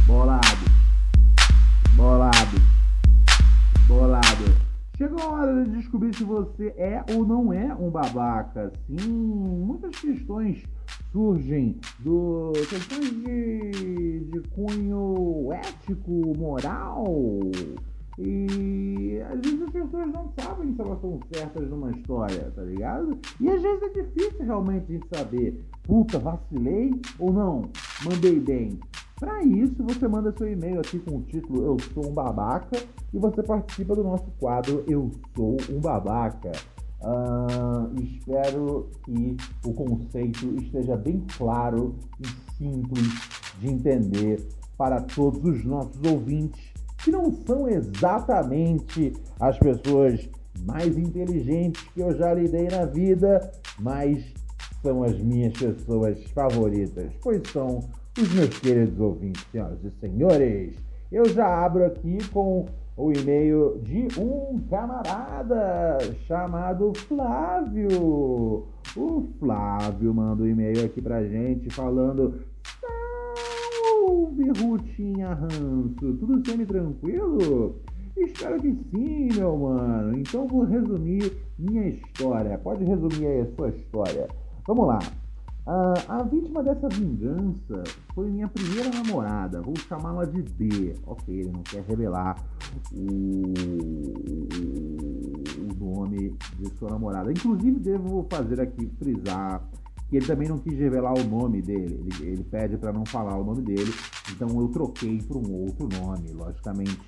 Bolado, 0.07 0.59
bolado, 1.97 2.61
bolado. 3.87 4.28
Chegou 4.99 5.23
a 5.23 5.31
hora 5.31 5.65
de 5.65 5.77
descobrir 5.77 6.13
se 6.13 6.25
você 6.25 6.75
é 6.77 7.05
ou 7.15 7.25
não 7.25 7.53
é 7.53 7.73
um 7.73 7.89
babaca. 7.89 8.73
Sim, 8.89 9.09
muitas 9.09 9.95
questões 10.01 10.65
surgem 11.13 11.77
do 12.01 12.51
questões 12.69 13.09
de, 13.09 14.25
de 14.25 14.41
cunho 14.49 15.53
ético, 15.53 16.37
moral. 16.37 17.05
E 18.19 19.21
às 19.31 19.41
vezes 19.41 19.63
as 19.63 19.71
pessoas 19.71 20.13
não 20.13 20.33
sabem 20.41 20.75
se 20.75 20.81
elas 20.81 20.97
estão 20.97 21.21
certas 21.33 21.71
numa 21.71 21.91
história, 21.93 22.53
tá 22.55 22.63
ligado? 22.63 23.17
E 23.41 23.49
às 23.49 23.63
vezes 23.63 23.83
é 23.83 23.89
difícil 23.91 24.45
realmente 24.45 24.99
de 24.99 25.01
saber, 25.17 25.65
puta, 25.85 26.19
vacilei 26.19 26.91
ou 27.19 27.33
não, 27.33 27.63
mandei 28.05 28.41
bem. 28.41 28.79
Para 29.21 29.43
isso, 29.43 29.75
você 29.83 30.07
manda 30.07 30.35
seu 30.37 30.51
e-mail 30.51 30.81
aqui 30.81 30.99
com 31.01 31.19
o 31.19 31.23
título 31.23 31.65
Eu 31.65 31.77
Sou 31.93 32.09
um 32.09 32.15
Babaca 32.15 32.81
e 33.13 33.19
você 33.19 33.43
participa 33.43 33.95
do 33.95 34.05
nosso 34.05 34.31
quadro 34.39 34.85
Eu 34.89 35.11
Sou 35.37 35.57
um 35.71 35.81
Babaca. 35.81 36.53
Uh, 37.01 38.01
espero 38.01 38.91
que 39.05 39.37
o 39.65 39.73
conceito 39.73 40.55
esteja 40.61 40.97
bem 40.97 41.25
claro 41.37 41.95
e 42.21 42.55
simples 42.55 43.29
de 43.61 43.69
entender 43.69 44.49
para 44.77 45.01
todos 45.01 45.45
os 45.45 45.65
nossos 45.65 46.01
ouvintes 46.05 46.78
que 46.99 47.11
não 47.11 47.33
são 47.47 47.69
exatamente 47.69 49.13
as 49.41 49.59
pessoas 49.59 50.29
mais 50.65 50.97
inteligentes 50.99 51.83
que 51.95 52.01
eu 52.01 52.17
já 52.17 52.35
lidei 52.35 52.69
na 52.69 52.85
vida, 52.85 53.51
mas 53.79 54.35
são 54.83 55.03
as 55.03 55.19
minhas 55.19 55.53
pessoas 55.53 56.23
favoritas, 56.33 57.13
pois 57.23 57.43
são 57.51 57.81
os 58.19 58.35
meus 58.35 58.59
queridos 58.59 58.99
ouvintes, 58.99 59.47
senhoras 59.53 59.79
e 59.85 59.91
senhores, 60.01 60.75
eu 61.11 61.27
já 61.29 61.65
abro 61.65 61.87
aqui 61.87 62.19
com 62.33 62.67
o 62.97 63.13
e-mail 63.13 63.81
de 63.83 64.09
um 64.21 64.59
camarada 64.69 65.99
chamado 66.27 66.93
Flávio. 67.07 68.67
O 68.97 69.29
Flávio 69.39 70.13
manda 70.13 70.43
um 70.43 70.47
e-mail 70.47 70.85
aqui 70.85 71.01
pra 71.01 71.25
gente 71.25 71.71
falando: 71.71 72.41
Rutinha 74.43 75.35
Ranço, 75.35 76.15
tudo 76.15 76.49
semi-tranquilo? 76.49 77.77
Espero 78.17 78.61
que 78.61 78.77
sim, 78.91 79.29
meu 79.35 79.57
mano. 79.57 80.19
Então 80.19 80.47
vou 80.47 80.65
resumir 80.65 81.33
minha 81.59 81.89
história. 81.89 82.59
Pode 82.59 82.85
resumir 82.85 83.27
aí 83.27 83.41
a 83.43 83.55
sua 83.55 83.69
história. 83.71 84.29
Vamos 84.67 84.87
lá. 84.87 84.99
Uh, 85.67 86.01
a 86.09 86.23
vítima 86.23 86.63
dessa 86.63 86.89
vingança 86.89 87.85
foi 88.15 88.31
minha 88.31 88.49
primeira 88.49 88.89
namorada, 88.89 89.61
vou 89.61 89.75
chamá-la 89.77 90.25
de 90.25 90.41
D. 90.41 90.95
Ok, 91.07 91.41
ele 91.41 91.51
não 91.51 91.63
quer 91.63 91.83
revelar 91.83 92.43
o, 92.91 93.53
o 95.61 95.85
nome 95.85 96.35
de 96.59 96.71
sua 96.79 96.89
namorada. 96.89 97.31
Inclusive, 97.31 97.79
devo 97.81 98.27
fazer 98.31 98.63
aqui 98.63 98.91
frisar 98.99 99.63
que 100.09 100.17
ele 100.17 100.27
também 100.27 100.49
não 100.49 100.57
quis 100.57 100.79
revelar 100.79 101.13
o 101.13 101.25
nome 101.25 101.61
dele. 101.61 102.03
Ele, 102.03 102.31
ele 102.31 102.45
pede 102.45 102.79
para 102.79 102.91
não 102.91 103.05
falar 103.05 103.37
o 103.37 103.45
nome 103.45 103.61
dele, 103.61 103.93
então 104.33 104.49
eu 104.61 104.69
troquei 104.69 105.21
por 105.23 105.37
um 105.37 105.53
outro 105.53 105.89
nome, 105.89 106.33
logicamente. 106.33 106.99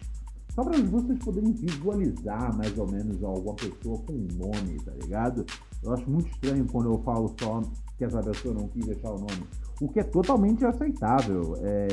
Só 0.54 0.64
para 0.64 0.78
vocês 0.78 1.18
poderem 1.20 1.52
visualizar 1.52 2.56
mais 2.56 2.76
ou 2.76 2.90
menos 2.90 3.22
alguma 3.22 3.54
pessoa 3.54 3.98
com 3.98 4.12
um 4.12 4.28
nome, 4.36 4.80
tá 4.84 4.92
ligado? 4.92 5.46
Eu 5.82 5.94
acho 5.94 6.10
muito 6.10 6.28
estranho 6.28 6.66
quando 6.66 6.92
eu 6.92 6.98
falo 7.02 7.34
só 7.40 7.62
que 7.96 8.04
essa 8.04 8.22
pessoa 8.22 8.54
não 8.54 8.66
quis 8.68 8.84
deixar 8.84 9.10
o 9.10 9.18
nome. 9.18 9.46
O 9.80 9.88
que 9.88 10.00
é 10.00 10.02
totalmente 10.02 10.64
aceitável. 10.64 11.54
É, 11.62 11.88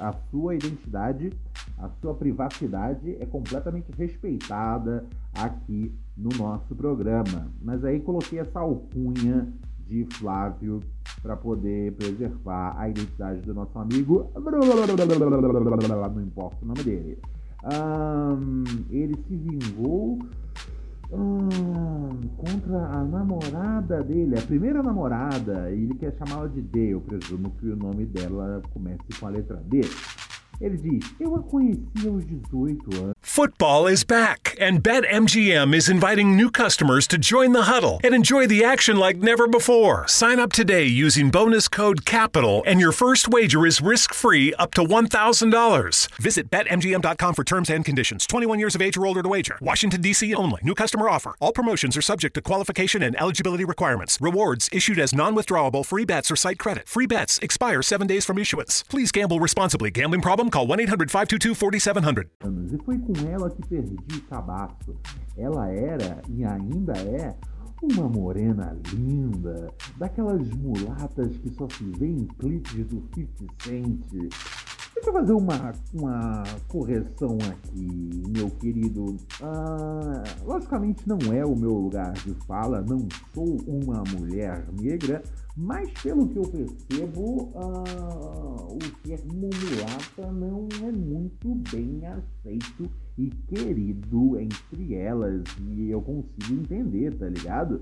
a, 0.00 0.10
a 0.10 0.12
sua 0.30 0.54
identidade, 0.54 1.30
a 1.78 1.88
sua 2.00 2.14
privacidade 2.14 3.16
é 3.20 3.24
completamente 3.24 3.90
respeitada 3.96 5.06
aqui 5.32 5.94
no 6.16 6.30
nosso 6.36 6.74
programa. 6.74 7.48
Mas 7.62 7.84
aí 7.84 8.00
coloquei 8.00 8.40
essa 8.40 8.60
alcunha 8.60 9.52
de 9.86 10.06
Flávio 10.12 10.80
para 11.22 11.36
poder 11.36 11.92
preservar 11.92 12.74
a 12.78 12.88
identidade 12.88 13.40
do 13.42 13.54
nosso 13.54 13.78
amigo. 13.78 14.30
Não 14.34 16.22
importa 16.22 16.58
o 16.62 16.66
nome 16.66 16.82
dele. 16.82 17.18
Um, 17.64 18.64
ele 18.90 19.14
se 19.28 19.36
vingou 19.36 20.18
Hum, 21.14 22.08
contra 22.38 22.86
a 22.86 23.04
namorada 23.04 24.02
dele, 24.02 24.38
a 24.38 24.40
primeira 24.40 24.82
namorada, 24.82 25.70
ele 25.70 25.94
quer 25.94 26.14
chamá-la 26.16 26.48
de 26.48 26.62
D, 26.62 26.94
eu 26.94 27.02
presumo 27.02 27.50
que 27.50 27.68
o 27.68 27.76
nome 27.76 28.06
dela 28.06 28.62
comece 28.72 29.04
com 29.20 29.26
a 29.26 29.28
letra 29.28 29.62
D. 29.66 29.82
Ele 30.62 30.76
diz: 30.76 31.04
Eu 31.18 31.34
a 31.34 31.42
conheci 31.42 32.06
aos 32.06 32.24
18 32.24 32.78
anos. 32.94 33.14
Football 33.20 33.88
is 33.88 34.04
back, 34.04 34.56
and 34.60 34.80
BetMGM 34.80 35.74
is 35.74 35.88
inviting 35.88 36.36
new 36.36 36.50
customers 36.50 37.08
to 37.08 37.18
join 37.18 37.52
the 37.52 37.62
huddle 37.62 37.98
and 38.04 38.14
enjoy 38.14 38.46
the 38.46 38.62
action 38.62 38.96
like 38.96 39.18
never 39.18 39.48
before. 39.48 40.06
Sign 40.06 40.38
up 40.38 40.52
today 40.52 40.84
using 40.84 41.30
bonus 41.30 41.66
code 41.66 42.04
CAPITAL, 42.04 42.62
and 42.64 42.78
your 42.78 42.92
first 42.92 43.28
wager 43.28 43.66
is 43.66 43.80
risk 43.80 44.14
free 44.14 44.54
up 44.54 44.72
to 44.74 44.82
$1,000. 44.82 46.08
Visit 46.20 46.50
BetMGM.com 46.50 47.34
for 47.34 47.42
terms 47.42 47.68
and 47.68 47.84
conditions. 47.84 48.24
21 48.26 48.60
years 48.60 48.76
of 48.76 48.82
age 48.82 48.96
or 48.96 49.06
older 49.06 49.22
to 49.22 49.28
wager. 49.28 49.58
Washington, 49.60 50.00
D.C. 50.00 50.32
only. 50.34 50.60
New 50.62 50.74
customer 50.74 51.08
offer. 51.08 51.34
All 51.40 51.52
promotions 51.52 51.96
are 51.96 52.02
subject 52.02 52.34
to 52.34 52.42
qualification 52.42 53.02
and 53.02 53.20
eligibility 53.20 53.64
requirements. 53.64 54.18
Rewards 54.20 54.68
issued 54.72 54.98
as 55.00 55.12
non 55.12 55.34
withdrawable 55.34 55.84
free 55.84 56.04
bets 56.04 56.30
or 56.30 56.36
site 56.36 56.58
credit. 56.58 56.86
Free 56.88 57.06
bets 57.06 57.38
expire 57.38 57.82
seven 57.82 58.06
days 58.06 58.24
from 58.24 58.38
issuance. 58.38 58.84
Please 58.84 59.10
gamble 59.10 59.40
responsibly. 59.40 59.90
Gambling 59.90 60.20
problem? 60.20 60.51
Call 60.52 60.66
1 60.66 60.70
800 60.70 61.10
522 61.10 61.56
4700. 61.56 62.72
E 62.72 62.84
foi 62.84 62.98
com 62.98 63.12
ela 63.26 63.48
que 63.48 63.66
perdi 63.66 63.96
o 64.18 64.20
cabaço. 64.28 64.94
Ela 65.34 65.70
era 65.70 66.20
e 66.28 66.44
ainda 66.44 66.92
é 66.92 67.34
uma 67.82 68.06
morena 68.06 68.76
linda, 68.92 69.72
daquelas 69.96 70.46
mulatas 70.50 71.38
que 71.38 71.50
só 71.54 71.66
se 71.70 71.84
vê 71.98 72.06
em 72.06 72.26
clipes 72.38 72.86
do 72.86 73.02
50 73.14 73.54
Cent. 73.64 74.30
Deixa 74.94 75.08
eu 75.08 75.12
fazer 75.14 75.32
uma, 75.32 75.72
uma 75.94 76.42
correção 76.68 77.38
aqui, 77.50 78.22
meu 78.28 78.50
querido. 78.50 79.16
Ah, 79.42 80.22
logicamente 80.44 81.08
não 81.08 81.18
é 81.32 81.44
o 81.44 81.56
meu 81.56 81.72
lugar 81.72 82.12
de 82.12 82.34
fala, 82.46 82.82
não 82.82 83.08
sou 83.34 83.56
uma 83.66 84.04
mulher 84.16 84.64
negra, 84.78 85.22
mas 85.56 85.90
pelo 86.02 86.28
que 86.28 86.36
eu 86.38 86.42
percebo, 86.42 87.52
ah, 87.54 88.68
o 88.70 88.78
termo 89.02 89.50
mulata 89.50 90.32
não 90.32 90.66
é 90.82 90.90
muito 90.90 91.54
bem 91.70 92.06
aceito 92.06 92.90
e 93.18 93.28
querido 93.48 94.38
entre 94.38 94.94
elas. 94.94 95.42
E 95.60 95.90
eu 95.90 96.00
consigo 96.00 96.60
entender, 96.60 97.14
tá 97.14 97.28
ligado? 97.28 97.80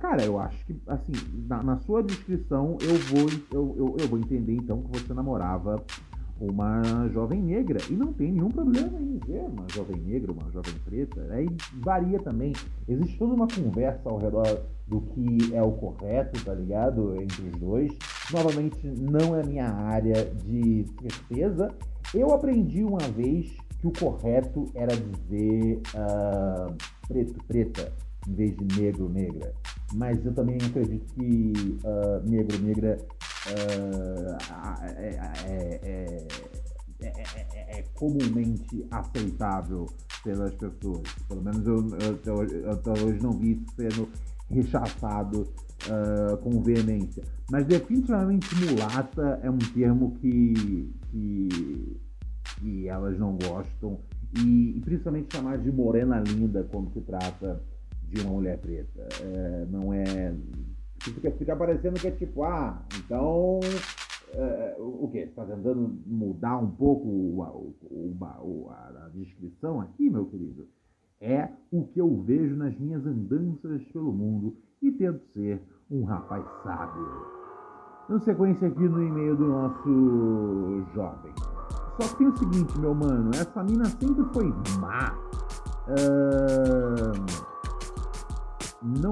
Cara, 0.00 0.24
eu 0.24 0.38
acho 0.38 0.64
que, 0.66 0.80
assim, 0.86 1.12
na, 1.46 1.62
na 1.62 1.76
sua 1.78 2.02
descrição 2.02 2.78
eu 2.80 2.94
vou, 2.94 3.28
eu, 3.52 3.76
eu, 3.76 3.96
eu, 3.98 4.08
vou 4.08 4.18
entender 4.18 4.54
então 4.54 4.82
que 4.82 4.98
você 4.98 5.12
namorava 5.14 5.82
uma 6.40 7.08
jovem 7.08 7.42
negra. 7.42 7.78
E 7.90 7.92
não 7.92 8.12
tem 8.12 8.32
nenhum 8.32 8.48
problema 8.48 8.98
em 8.98 9.18
dizer 9.18 9.42
uma 9.42 9.66
jovem 9.74 10.00
negra, 10.00 10.32
uma 10.32 10.50
jovem 10.50 10.74
preta. 10.84 11.26
Aí 11.30 11.48
varia 11.74 12.18
também. 12.18 12.52
Existe 12.88 13.18
toda 13.18 13.34
uma 13.34 13.46
conversa 13.46 14.08
ao 14.08 14.18
redor 14.18 14.62
do 14.88 15.00
que 15.02 15.54
é 15.54 15.62
o 15.62 15.72
correto, 15.72 16.42
tá 16.44 16.54
ligado? 16.54 17.14
Entre 17.20 17.48
os 17.48 17.56
dois. 17.56 17.92
Novamente, 18.32 18.78
não 18.86 19.36
é 19.36 19.44
minha 19.44 19.68
área 19.68 20.24
de 20.24 20.86
certeza. 21.00 21.72
Eu 22.14 22.32
aprendi 22.32 22.82
uma 22.82 22.98
vez 22.98 23.54
que 23.78 23.86
o 23.86 23.92
correto 23.92 24.66
era 24.74 24.94
dizer 24.94 25.80
uh, 25.94 26.74
preto, 27.06 27.44
preta, 27.46 27.92
em 28.28 28.32
vez 28.32 28.56
de 28.56 28.80
negro, 28.80 29.08
negra. 29.08 29.52
Mas 29.94 30.24
eu 30.24 30.32
também 30.32 30.56
acredito 30.56 31.12
que 31.14 31.52
uh, 31.84 32.28
negro, 32.28 32.58
negra 32.62 32.98
é, 33.46 34.36
é, 37.02 37.78
é, 37.78 37.82
comumente 37.94 38.86
aceitável 38.90 39.86
pelas 40.22 40.54
pessoas. 40.54 41.02
Pelo 41.28 41.42
menos 41.42 41.66
eu, 41.66 41.98
eu, 42.26 42.44
eu 42.44 42.70
até 42.70 42.90
hoje 42.90 43.22
não 43.22 43.32
vi 43.32 43.52
isso 43.52 43.64
sendo 43.76 44.08
rechaçado 44.50 45.48
uh, 45.88 46.36
com 46.38 46.62
veemência. 46.62 47.22
Mas 47.50 47.66
definitivamente 47.66 48.48
mulata 48.56 49.40
é 49.42 49.50
um 49.50 49.58
termo 49.58 50.14
que, 50.16 50.92
que, 51.10 52.00
que 52.58 52.88
elas 52.88 53.18
não 53.18 53.36
gostam. 53.36 53.98
E, 54.38 54.76
e, 54.76 54.80
principalmente 54.80 55.34
chamar 55.34 55.58
de 55.58 55.72
morena 55.72 56.20
linda 56.20 56.64
quando 56.70 56.92
se 56.92 57.00
trata 57.00 57.60
de 58.08 58.20
uma 58.20 58.32
mulher 58.32 58.58
preta. 58.58 59.08
É, 59.20 59.66
não 59.70 59.92
é. 59.92 60.34
Fica, 61.00 61.30
fica 61.32 61.56
parecendo 61.56 61.98
que 61.98 62.08
é 62.08 62.10
tipo, 62.10 62.44
ah, 62.44 62.82
então. 62.98 63.60
É, 64.32 64.76
o 64.78 65.08
que? 65.10 65.18
Está 65.18 65.44
tentando 65.44 65.98
mudar 66.06 66.56
um 66.58 66.70
pouco 66.70 67.42
a, 67.42 69.06
a 69.06 69.08
descrição 69.12 69.80
aqui, 69.80 70.08
meu 70.08 70.26
querido? 70.26 70.68
É 71.20 71.48
o 71.72 71.84
que 71.88 72.00
eu 72.00 72.22
vejo 72.22 72.54
nas 72.54 72.78
minhas 72.78 73.04
andanças 73.04 73.82
pelo 73.92 74.12
mundo 74.12 74.56
e 74.80 74.92
tento 74.92 75.20
ser 75.32 75.60
um 75.90 76.04
rapaz 76.04 76.44
sábio. 76.62 77.08
Na 78.08 78.20
sequência 78.20 78.68
aqui 78.68 78.88
no 78.88 79.02
e-mail 79.02 79.36
do 79.36 79.48
nosso 79.48 80.84
jovem. 80.94 81.32
Só 82.00 82.08
que 82.08 82.18
tem 82.18 82.28
o 82.28 82.36
seguinte, 82.36 82.78
meu 82.78 82.94
mano, 82.94 83.30
essa 83.34 83.64
mina 83.64 83.86
sempre 83.86 84.24
foi 84.32 84.46
má. 84.78 85.18
Uh 85.88 87.50
não, 88.82 89.10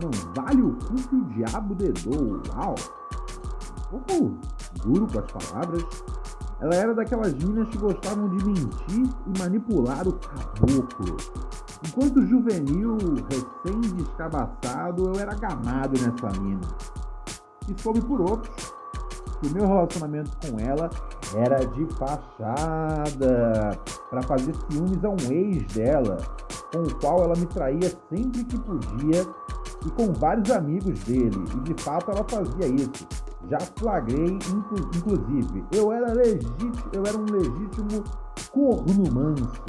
não 0.00 0.10
vale 0.34 0.62
o 0.62 0.72
cu 0.76 0.94
que 0.94 1.16
o 1.16 1.24
diabo 1.26 1.74
dedou. 1.74 2.40
Uau! 2.54 2.74
Um 3.92 3.98
pouco 3.98 4.38
duro 4.82 5.06
com 5.06 5.18
as 5.18 5.32
palavras. 5.32 5.84
Ela 6.60 6.74
era 6.74 6.94
daquelas 6.94 7.32
minas 7.34 7.68
que 7.68 7.78
gostavam 7.78 8.28
de 8.28 8.44
mentir 8.44 9.08
e 9.26 9.38
manipular 9.38 10.06
o 10.06 10.12
caboclo. 10.12 11.16
Enquanto 11.86 12.26
juvenil, 12.26 12.98
recém-descabaçado, 13.64 15.08
eu 15.08 15.20
era 15.20 15.34
gamado 15.34 15.98
nessa 15.98 16.40
mina. 16.40 16.60
E 17.66 17.82
soube 17.82 18.00
por 18.02 18.20
outros 18.20 18.74
que 19.40 19.48
o 19.48 19.54
meu 19.54 19.66
relacionamento 19.66 20.30
com 20.46 20.60
ela 20.60 20.90
era 21.34 21.64
de 21.64 21.86
fachada 21.94 23.78
para 24.10 24.22
fazer 24.22 24.54
ciúmes 24.68 25.02
a 25.04 25.08
um 25.08 25.32
ex 25.32 25.72
dela 25.72 26.18
com 26.72 26.82
o 26.82 26.94
qual 26.96 27.24
ela 27.24 27.34
me 27.36 27.46
traía 27.46 27.90
sempre 28.12 28.44
que 28.44 28.58
podia 28.58 29.24
e 29.86 29.90
com 29.90 30.12
vários 30.12 30.50
amigos 30.50 30.98
dele, 31.04 31.44
e 31.56 31.60
de 31.60 31.82
fato 31.82 32.10
ela 32.10 32.24
fazia 32.28 32.66
isso. 32.66 33.06
Já 33.48 33.58
flagrei, 33.78 34.26
inclu 34.26 34.90
inclusive, 34.94 35.64
eu 35.72 35.90
era 35.92 36.12
legítimo, 36.12 36.72
eu 36.92 37.02
era 37.06 37.16
um 37.16 37.24
legítimo 37.24 38.04
corno 38.52 39.12
manso. 39.12 39.62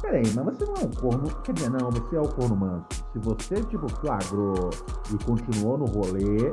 Peraí, 0.00 0.22
mas 0.34 0.44
você 0.44 0.66
não 0.66 0.74
é 0.74 0.84
um 0.84 0.90
corno. 0.90 1.34
Quer 1.42 1.52
dizer, 1.52 1.70
não, 1.70 1.90
você 1.90 2.16
é 2.16 2.20
o 2.20 2.28
corno 2.28 2.56
manso. 2.56 2.84
Se 3.12 3.18
você, 3.20 3.54
tipo, 3.64 3.88
flagrou 4.00 4.68
e 5.10 5.24
continuou 5.24 5.78
no 5.78 5.86
rolê, 5.86 6.52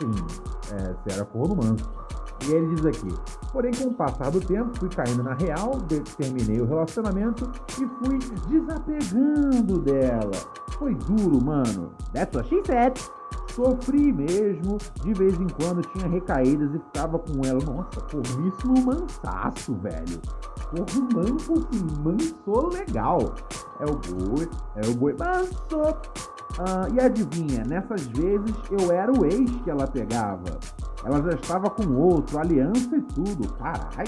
sim, 0.00 0.10
é, 0.72 0.94
você 0.94 1.14
era 1.14 1.24
corno 1.24 1.54
manso. 1.54 1.88
E 2.46 2.52
ele 2.52 2.74
diz 2.74 2.86
aqui: 2.86 3.08
Porém, 3.52 3.72
com 3.72 3.88
o 3.88 3.94
passar 3.94 4.30
do 4.30 4.40
tempo, 4.40 4.78
fui 4.78 4.88
caindo 4.88 5.22
na 5.22 5.34
real, 5.34 5.72
terminei 6.16 6.60
o 6.60 6.66
relacionamento 6.66 7.50
e 7.72 7.86
fui 8.04 8.18
desapegando 8.48 9.78
dela. 9.80 10.30
Foi 10.78 10.94
duro, 10.94 11.44
mano. 11.44 11.90
That's 12.12 12.34
what 12.36 12.48
she 12.48 12.62
said. 12.64 12.98
Sofri 13.52 14.12
mesmo, 14.12 14.78
de 15.02 15.12
vez 15.14 15.34
em 15.34 15.48
quando 15.48 15.82
tinha 15.88 16.06
recaídas 16.08 16.72
e 16.74 16.78
ficava 16.78 17.18
com 17.18 17.44
ela. 17.44 17.58
Nossa, 17.64 18.00
porríssimo 18.02 18.84
mansaço, 18.84 19.74
velho. 19.76 20.20
Porra, 20.70 21.08
manso 21.14 21.54
assim, 21.54 21.86
manso 22.04 22.68
legal. 22.68 23.34
É 23.80 23.84
o 23.84 23.96
boi, 23.96 24.48
é 24.76 24.86
o 24.88 24.94
boi 24.94 25.16
manso. 25.18 25.98
Ah, 26.60 26.88
e 26.92 27.00
adivinha, 27.00 27.64
nessas 27.64 28.02
vezes 28.06 28.54
eu 28.70 28.92
era 28.92 29.12
o 29.12 29.24
ex 29.24 29.50
que 29.62 29.70
ela 29.70 29.86
pegava. 29.86 30.58
Ela 31.08 31.22
já 31.22 31.30
estava 31.30 31.70
com 31.70 31.90
outro, 31.96 32.38
aliança 32.38 32.94
e 32.94 33.00
tudo. 33.00 33.50
Carai! 33.54 34.04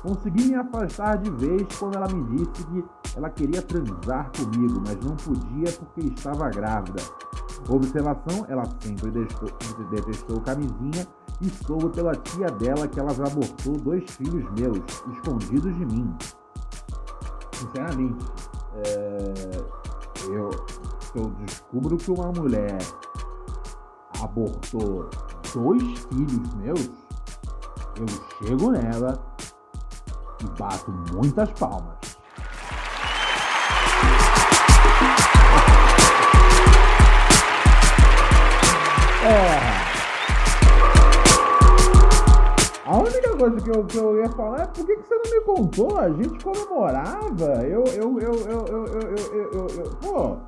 Consegui 0.00 0.46
me 0.46 0.54
afastar 0.54 1.18
de 1.18 1.30
vez 1.32 1.66
quando 1.78 1.96
ela 1.96 2.08
me 2.08 2.24
disse 2.34 2.64
que 2.64 2.84
ela 3.14 3.28
queria 3.28 3.60
transar 3.60 4.30
comigo, 4.34 4.82
mas 4.86 4.96
não 5.04 5.14
podia 5.16 5.70
porque 5.72 6.00
estava 6.08 6.48
grávida. 6.48 7.02
Observação: 7.68 8.46
ela 8.48 8.64
sempre 8.80 9.10
detestou, 9.10 9.50
detestou 9.90 10.40
camisinha 10.40 11.06
e 11.42 11.50
soube 11.50 11.90
pela 11.90 12.12
tia 12.12 12.46
dela 12.46 12.88
que 12.88 12.98
ela 12.98 13.12
já 13.12 13.24
abortou 13.24 13.76
dois 13.76 14.10
filhos 14.12 14.50
meus, 14.58 14.78
escondidos 15.12 15.76
de 15.76 15.84
mim. 15.84 16.16
Sinceramente, 17.52 18.24
é, 18.76 19.66
eu, 20.26 20.48
eu 21.16 21.30
descubro 21.44 21.98
que 21.98 22.10
uma 22.10 22.32
mulher 22.32 22.78
abortou 24.22 25.10
dois 25.52 25.82
filhos 25.82 26.54
meus, 26.54 26.90
eu 27.96 28.06
chego 28.38 28.70
nela 28.70 29.18
e 30.40 30.58
bato 30.58 30.90
muitas 31.12 31.50
palmas. 31.52 31.96
É. 39.24 39.78
A 42.86 42.96
única 42.96 43.36
coisa 43.36 43.60
que 43.60 43.70
eu, 43.70 43.84
que 43.84 43.98
eu 43.98 44.16
ia 44.18 44.30
falar 44.30 44.62
é 44.62 44.66
por 44.66 44.86
que, 44.86 44.96
que 44.96 45.02
você 45.06 45.14
não 45.14 45.30
me 45.30 45.40
contou? 45.42 45.98
A 45.98 46.08
gente 46.08 46.42
comemorava. 46.42 47.66
Eu, 47.66 47.84
eu, 47.84 48.18
eu, 48.18 48.34
eu, 48.34 48.66
eu, 48.66 48.86
eu, 48.86 48.86
eu, 48.96 49.52
eu, 49.52 49.66
eu 49.66 49.90
pô, 50.00 50.38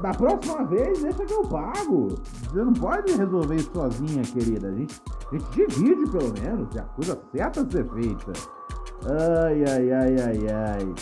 da 0.00 0.10
próxima 0.12 0.64
vez, 0.64 1.02
deixa 1.02 1.24
que 1.24 1.32
eu 1.32 1.42
pago. 1.42 2.08
Você 2.08 2.64
não 2.64 2.72
pode 2.72 3.12
resolver 3.12 3.56
isso 3.56 3.70
sozinha, 3.74 4.22
querida. 4.22 4.68
A 4.68 4.72
gente, 4.72 5.00
a 5.30 5.36
gente 5.36 5.50
divide, 5.50 6.10
pelo 6.10 6.32
menos. 6.32 6.74
É 6.74 6.80
a 6.80 6.84
coisa 6.84 7.18
certa 7.30 7.60
a 7.60 7.70
ser 7.70 7.86
feita. 7.90 8.32
Ai, 9.04 9.64
ai, 9.64 9.92
ai, 9.92 10.16
ai, 10.20 10.48
ai. 10.48 10.94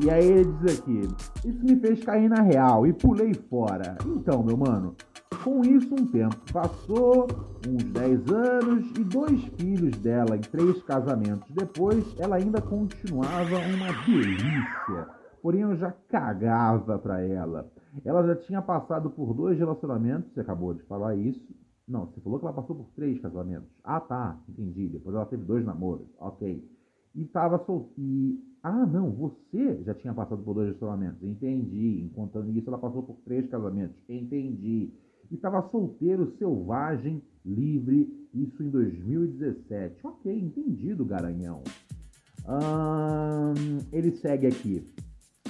E 0.00 0.10
aí 0.10 0.30
ele 0.30 0.52
diz 0.60 0.78
aqui: 0.78 1.08
Isso 1.44 1.64
me 1.64 1.76
fez 1.80 2.04
cair 2.04 2.28
na 2.28 2.42
real 2.42 2.86
e 2.86 2.92
pulei 2.92 3.34
fora. 3.34 3.98
Então, 4.06 4.44
meu 4.44 4.56
mano, 4.56 4.94
com 5.42 5.64
isso 5.64 5.92
um 5.92 6.06
tempo 6.06 6.36
passou, 6.52 7.26
uns 7.66 7.82
10 7.82 8.30
anos, 8.30 8.90
e 8.96 9.02
dois 9.02 9.44
filhos 9.58 9.98
dela 9.98 10.36
em 10.36 10.40
três 10.40 10.82
casamentos 10.84 11.50
depois, 11.50 12.04
ela 12.18 12.36
ainda 12.36 12.60
continuava 12.60 13.56
uma 13.58 13.92
delícia. 14.04 15.08
Porém, 15.42 15.62
eu 15.62 15.76
já 15.76 15.92
cagava 16.08 16.98
pra 16.98 17.20
ela. 17.22 17.68
Ela 18.04 18.26
já 18.26 18.36
tinha 18.36 18.62
passado 18.62 19.10
por 19.10 19.34
dois 19.34 19.58
relacionamentos, 19.58 20.32
você 20.32 20.40
acabou 20.40 20.74
de 20.74 20.82
falar 20.84 21.16
isso. 21.16 21.42
Não, 21.86 22.06
você 22.06 22.20
falou 22.20 22.38
que 22.38 22.44
ela 22.44 22.54
passou 22.54 22.76
por 22.76 22.88
três 22.94 23.18
casamentos. 23.20 23.68
Ah, 23.82 24.00
tá, 24.00 24.38
entendi. 24.48 24.88
Depois 24.88 25.14
ela 25.14 25.24
teve 25.24 25.42
dois 25.44 25.64
namoros, 25.64 26.06
ok. 26.18 26.62
E 27.14 27.24
tava 27.26 27.58
solteira. 27.64 28.38
Ah, 28.62 28.84
não, 28.84 29.10
você 29.12 29.82
já 29.84 29.94
tinha 29.94 30.12
passado 30.12 30.42
por 30.42 30.54
dois 30.54 30.66
relacionamentos, 30.66 31.22
entendi. 31.22 32.02
Enquanto 32.04 32.44
isso, 32.50 32.68
ela 32.68 32.78
passou 32.78 33.02
por 33.02 33.16
três 33.24 33.48
casamentos, 33.48 33.96
entendi. 34.08 34.92
E 35.30 35.36
tava 35.36 35.62
solteiro, 35.70 36.34
selvagem, 36.38 37.22
livre, 37.44 38.28
isso 38.34 38.62
em 38.62 38.70
2017. 38.70 40.06
Ok, 40.06 40.32
entendido, 40.32 41.04
garanhão. 41.04 41.62
Hum, 42.46 43.78
ele 43.92 44.10
segue 44.12 44.46
aqui. 44.46 44.84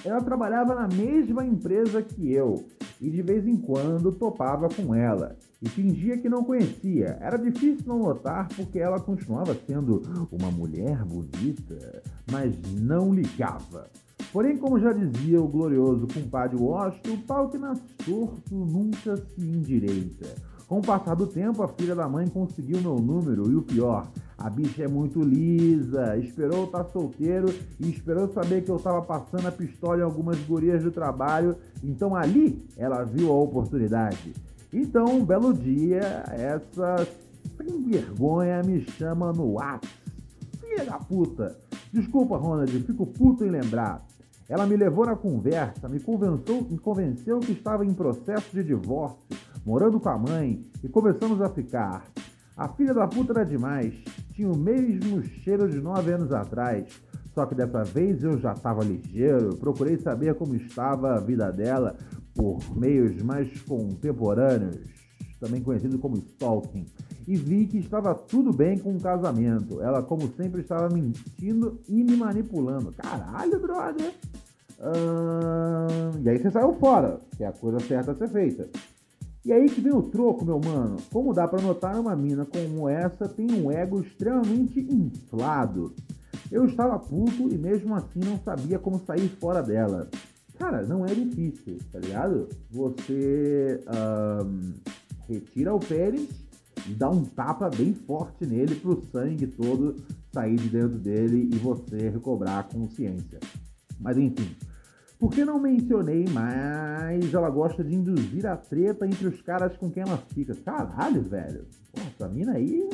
Ela 0.04 0.20
trabalhava 0.20 0.74
na 0.74 0.88
mesma 0.88 1.44
empresa 1.44 2.02
que 2.02 2.32
eu 2.32 2.66
e 3.00 3.10
de 3.10 3.22
vez 3.22 3.46
em 3.46 3.56
quando 3.56 4.12
topava 4.12 4.68
com 4.68 4.94
ela 4.94 5.36
e 5.60 5.68
fingia 5.68 6.18
que 6.18 6.28
não 6.28 6.44
conhecia. 6.44 7.18
Era 7.20 7.36
difícil 7.36 7.84
não 7.86 7.98
notar 7.98 8.48
porque 8.48 8.78
ela 8.78 9.00
continuava 9.00 9.56
sendo 9.66 10.02
uma 10.30 10.50
mulher 10.50 11.04
bonita, 11.04 12.02
mas 12.30 12.54
não 12.80 13.12
ligava. 13.12 13.90
Porém, 14.32 14.56
como 14.58 14.78
já 14.78 14.92
dizia 14.92 15.40
o 15.40 15.48
glorioso 15.48 16.06
compadre 16.06 16.56
Washington, 16.56 17.14
o 17.14 17.22
pau 17.22 17.48
que 17.48 17.58
nasce 17.58 17.82
torto 18.04 18.54
nunca 18.54 19.16
se 19.16 19.40
endireita. 19.40 20.34
Com 20.66 20.80
o 20.80 20.82
passar 20.82 21.14
do 21.14 21.26
tempo, 21.26 21.62
a 21.62 21.68
filha 21.68 21.94
da 21.94 22.06
mãe 22.06 22.28
conseguiu 22.28 22.80
meu 22.82 22.96
número 22.96 23.50
e 23.50 23.56
o 23.56 23.62
pior, 23.62 24.06
A 24.38 24.48
bicha 24.48 24.84
é 24.84 24.88
muito 24.88 25.20
lisa, 25.20 26.16
esperou 26.16 26.66
estar 26.66 26.84
solteiro 26.84 27.52
e 27.80 27.90
esperou 27.90 28.32
saber 28.32 28.62
que 28.62 28.70
eu 28.70 28.78
tava 28.78 29.02
passando 29.02 29.48
a 29.48 29.52
pistola 29.52 29.98
em 29.98 30.02
algumas 30.02 30.38
gurias 30.38 30.82
do 30.84 30.92
trabalho. 30.92 31.56
Então 31.82 32.14
ali 32.14 32.64
ela 32.76 33.02
viu 33.02 33.32
a 33.32 33.34
oportunidade. 33.34 34.32
Então, 34.72 35.06
um 35.06 35.24
belo 35.24 35.52
dia, 35.52 36.22
essa 36.30 37.08
sem 37.56 37.82
vergonha 37.82 38.62
me 38.62 38.82
chama 38.82 39.32
no 39.32 39.54
WhatsApp. 39.54 39.88
Filha 40.60 40.84
da 40.84 40.98
puta! 40.98 41.56
Desculpa, 41.92 42.36
Ronald, 42.36 42.70
fico 42.84 43.06
puto 43.06 43.44
em 43.44 43.50
lembrar. 43.50 44.06
Ela 44.48 44.66
me 44.66 44.76
levou 44.76 45.04
na 45.04 45.16
conversa, 45.16 45.88
me 45.88 45.98
convenceu, 45.98 46.66
me 46.70 46.78
convenceu 46.78 47.40
que 47.40 47.52
estava 47.52 47.84
em 47.84 47.92
processo 47.92 48.54
de 48.54 48.62
divórcio, 48.62 49.18
morando 49.64 49.98
com 49.98 50.08
a 50.08 50.18
mãe, 50.18 50.60
e 50.82 50.88
começamos 50.88 51.40
a 51.40 51.48
ficar. 51.48 52.06
A 52.58 52.66
filha 52.66 52.92
da 52.92 53.06
puta 53.06 53.32
era 53.32 53.44
demais, 53.44 53.94
tinha 54.34 54.50
o 54.50 54.56
mesmo 54.56 55.22
cheiro 55.22 55.70
de 55.70 55.80
nove 55.80 56.10
anos 56.10 56.32
atrás. 56.32 56.88
Só 57.32 57.46
que 57.46 57.54
dessa 57.54 57.84
vez 57.84 58.24
eu 58.24 58.36
já 58.36 58.52
estava 58.52 58.82
ligeiro, 58.82 59.54
procurei 59.58 59.96
saber 59.96 60.34
como 60.34 60.56
estava 60.56 61.14
a 61.14 61.20
vida 61.20 61.52
dela 61.52 61.96
por 62.34 62.58
meios 62.76 63.22
mais 63.22 63.48
contemporâneos, 63.62 64.76
também 65.38 65.62
conhecido 65.62 66.00
como 66.00 66.16
stalking, 66.16 66.84
e 67.28 67.36
vi 67.36 67.64
que 67.68 67.78
estava 67.78 68.12
tudo 68.12 68.52
bem 68.52 68.76
com 68.76 68.96
o 68.96 69.00
casamento. 69.00 69.80
Ela, 69.80 70.02
como 70.02 70.26
sempre, 70.34 70.62
estava 70.62 70.92
mentindo 70.92 71.80
e 71.88 72.02
me 72.02 72.16
manipulando. 72.16 72.90
Caralho, 72.90 73.60
brother! 73.60 74.14
e 76.20 76.28
aí 76.28 76.38
você 76.38 76.50
saiu 76.50 76.72
fora, 76.74 77.20
que 77.36 77.44
é 77.44 77.46
a 77.46 77.52
coisa 77.52 77.78
certa 77.78 78.10
a 78.10 78.14
ser 78.16 78.28
feita. 78.28 78.68
E 79.48 79.52
aí 79.52 79.66
que 79.66 79.80
vem 79.80 79.94
o 79.94 80.02
troco, 80.02 80.44
meu 80.44 80.60
mano. 80.62 80.98
Como 81.10 81.32
dá 81.32 81.48
para 81.48 81.62
notar, 81.62 81.98
uma 81.98 82.14
mina 82.14 82.44
como 82.44 82.86
essa 82.86 83.26
tem 83.26 83.50
um 83.50 83.72
ego 83.72 84.02
extremamente 84.02 84.78
inflado. 84.78 85.94
Eu 86.52 86.66
estava 86.66 86.98
puto 86.98 87.48
e 87.50 87.56
mesmo 87.56 87.94
assim 87.94 88.20
não 88.22 88.38
sabia 88.40 88.78
como 88.78 89.02
sair 89.06 89.26
fora 89.40 89.62
dela. 89.62 90.10
Cara, 90.58 90.82
não 90.82 91.06
é 91.06 91.14
difícil, 91.14 91.78
tá 91.90 91.98
ligado? 91.98 92.46
Você 92.70 93.82
um, 94.44 94.74
retira 95.26 95.74
o 95.74 95.80
pênis 95.80 96.28
e 96.86 96.92
dá 96.92 97.08
um 97.08 97.24
tapa 97.24 97.70
bem 97.70 97.94
forte 97.94 98.44
nele 98.44 98.74
pro 98.74 99.02
sangue 99.10 99.46
todo 99.46 99.96
sair 100.30 100.56
de 100.56 100.68
dentro 100.68 100.98
dele 100.98 101.48
e 101.50 101.56
você 101.56 102.10
recobrar 102.10 102.58
a 102.58 102.64
consciência. 102.64 103.40
Mas 103.98 104.18
enfim, 104.18 104.54
por 105.18 105.30
que 105.30 105.44
não 105.44 105.58
mencionei 105.58 106.24
mais 106.28 107.34
ela 107.34 107.50
gosta 107.50 107.82
de 107.82 107.94
induzir 107.94 108.46
a 108.46 108.56
treta 108.56 109.06
entre 109.06 109.26
os 109.26 109.42
caras 109.42 109.76
com 109.76 109.90
quem 109.90 110.02
ela 110.02 110.18
fica? 110.32 110.54
Caralho, 110.54 111.22
velho. 111.22 111.66
Porra, 111.92 112.06
essa 112.14 112.28
mina 112.28 112.52
aí. 112.52 112.88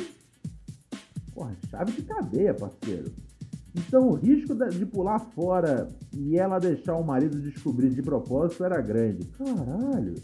Porra, 1.34 1.54
chave 1.70 1.92
de 1.92 2.02
cadeia, 2.02 2.54
parceiro. 2.54 3.12
Então 3.74 4.08
o 4.08 4.14
risco 4.14 4.54
de 4.54 4.86
pular 4.86 5.18
fora 5.18 5.88
e 6.16 6.38
ela 6.38 6.58
deixar 6.58 6.94
o 6.94 7.04
marido 7.04 7.40
descobrir 7.40 7.90
de 7.90 8.02
propósito 8.02 8.64
era 8.64 8.80
grande. 8.80 9.26
Caralho. 9.36 10.14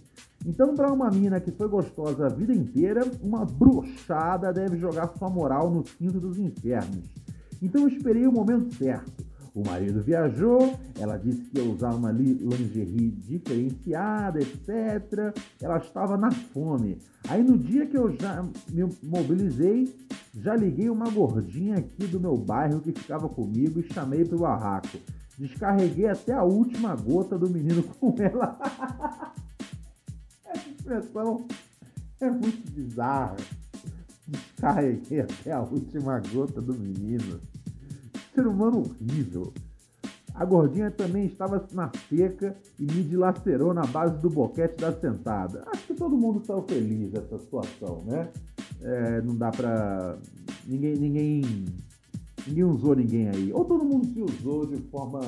Então, 0.47 0.75
para 0.75 0.91
uma 0.91 1.11
mina 1.11 1.39
que 1.39 1.51
foi 1.51 1.69
gostosa 1.69 2.27
a 2.27 2.29
vida 2.31 2.55
inteira, 2.55 3.03
uma 3.23 3.45
bruxada 3.45 4.51
deve 4.53 4.79
jogar 4.79 5.13
sua 5.19 5.29
moral 5.29 5.71
no 5.71 5.83
quinto 5.83 6.19
dos 6.19 6.39
infernos. 6.39 7.05
Então, 7.61 7.83
eu 7.83 7.89
esperei 7.89 8.27
o 8.27 8.33
momento 8.33 8.75
certo. 8.75 9.30
O 9.55 9.67
marido 9.67 10.01
viajou, 10.01 10.79
ela 10.99 11.17
disse 11.17 11.43
que 11.43 11.59
ia 11.59 11.65
usar 11.65 11.93
uma 11.95 12.13
lingerie 12.13 13.11
diferenciada, 13.11 14.41
etc. 14.41 15.35
Ela 15.61 15.79
estava 15.79 16.17
na 16.17 16.31
fome. 16.31 16.99
Aí 17.29 17.43
no 17.43 17.59
dia 17.59 17.87
que 17.87 17.99
eu 17.99 18.17
já 18.17 18.45
me 18.69 18.89
mobilizei, 19.03 19.93
já 20.35 20.55
liguei 20.55 20.89
uma 20.89 21.11
gordinha 21.11 21.79
aqui 21.79 22.07
do 22.07 22.21
meu 22.21 22.37
bairro 22.37 22.81
que 22.81 22.93
ficava 22.93 23.29
comigo 23.29 23.81
e 23.81 23.93
chamei 23.93 24.25
pro 24.25 24.39
barraco. 24.39 24.99
Descarreguei 25.37 26.07
até 26.07 26.33
a 26.33 26.45
última 26.45 26.95
gota 26.95 27.37
do 27.37 27.49
menino 27.51 27.83
com 27.99 28.15
ela. 28.19 28.59
Essa 30.45 30.69
expressão 30.69 31.47
é 32.21 32.31
muito 32.31 32.71
bizarra. 32.71 33.37
Descarreguei 34.29 35.21
até 35.23 35.51
a 35.51 35.61
última 35.61 36.21
gota 36.33 36.61
do 36.61 36.75
menino 36.75 37.41
ser 38.35 38.47
humano 38.47 38.79
horrível. 38.79 39.53
A 40.35 40.45
gordinha 40.45 40.91
também 40.91 41.27
estava 41.27 41.67
na 41.73 41.91
seca 42.09 42.57
e 42.79 42.85
me 42.85 43.03
dilacerou 43.03 43.75
na 43.75 43.85
base 43.85 44.19
do 44.21 44.31
boquete 44.31 44.77
da 44.77 44.93
sentada. 44.93 45.65
Acho 45.67 45.89
que 45.89 45.95
todo 45.95 46.17
mundo 46.17 46.45
saiu 46.47 46.63
feliz 46.63 47.11
dessa 47.11 47.39
situação, 47.39 48.03
né? 48.07 48.31
É, 48.81 49.21
não 49.21 49.37
dá 49.37 49.51
pra. 49.51 50.19
Ninguém, 50.67 50.97
ninguém. 50.97 51.67
Ninguém 52.47 52.65
usou 52.65 52.97
ninguém 52.97 53.29
aí. 53.29 53.53
Ou 53.53 53.65
todo 53.65 53.85
mundo 53.85 54.07
se 54.07 54.23
usou 54.23 54.65
de 54.65 54.79
forma 54.85 55.21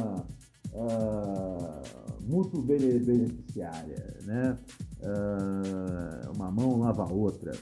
uh, 0.72 1.82
muito 2.22 2.62
beneficiária, 2.62 4.16
né? 4.24 4.56
Uh, 5.02 6.32
uma 6.34 6.50
mão 6.50 6.78
lava 6.80 7.02
a 7.02 7.12
outra. 7.12 7.52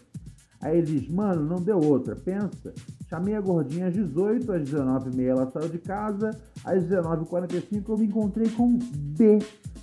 Aí 0.61 0.79
ele 0.79 0.99
diz, 0.99 1.09
mano, 1.09 1.43
não 1.43 1.57
deu 1.57 1.79
outra. 1.79 2.15
Pensa, 2.15 2.75
chamei 3.09 3.35
a 3.35 3.41
gordinha 3.41 3.87
às 3.87 3.95
18, 3.95 4.53
às 4.53 4.63
19h30 4.63 5.25
ela 5.25 5.51
saiu 5.51 5.69
de 5.69 5.79
casa, 5.79 6.31
às 6.65 6.85
19h45 6.85 7.89
eu 7.89 7.99
me 7.99 8.07
encontrei 8.07 8.49
com 8.51 8.79
B. 8.79 9.39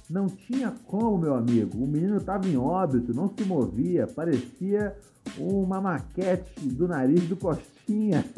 Não 0.10 0.28
tinha 0.28 0.72
como, 0.86 1.18
meu 1.18 1.36
amigo. 1.36 1.84
O 1.84 1.88
menino 1.88 2.18
estava 2.18 2.48
em 2.48 2.56
óbito, 2.58 3.14
não 3.14 3.28
se 3.28 3.44
movia, 3.44 4.08
parecia 4.08 4.96
uma 5.38 5.82
maquete 5.82 6.70
do 6.70 6.88
nariz 6.88 7.28
do 7.28 7.36
Costinha. 7.36 8.24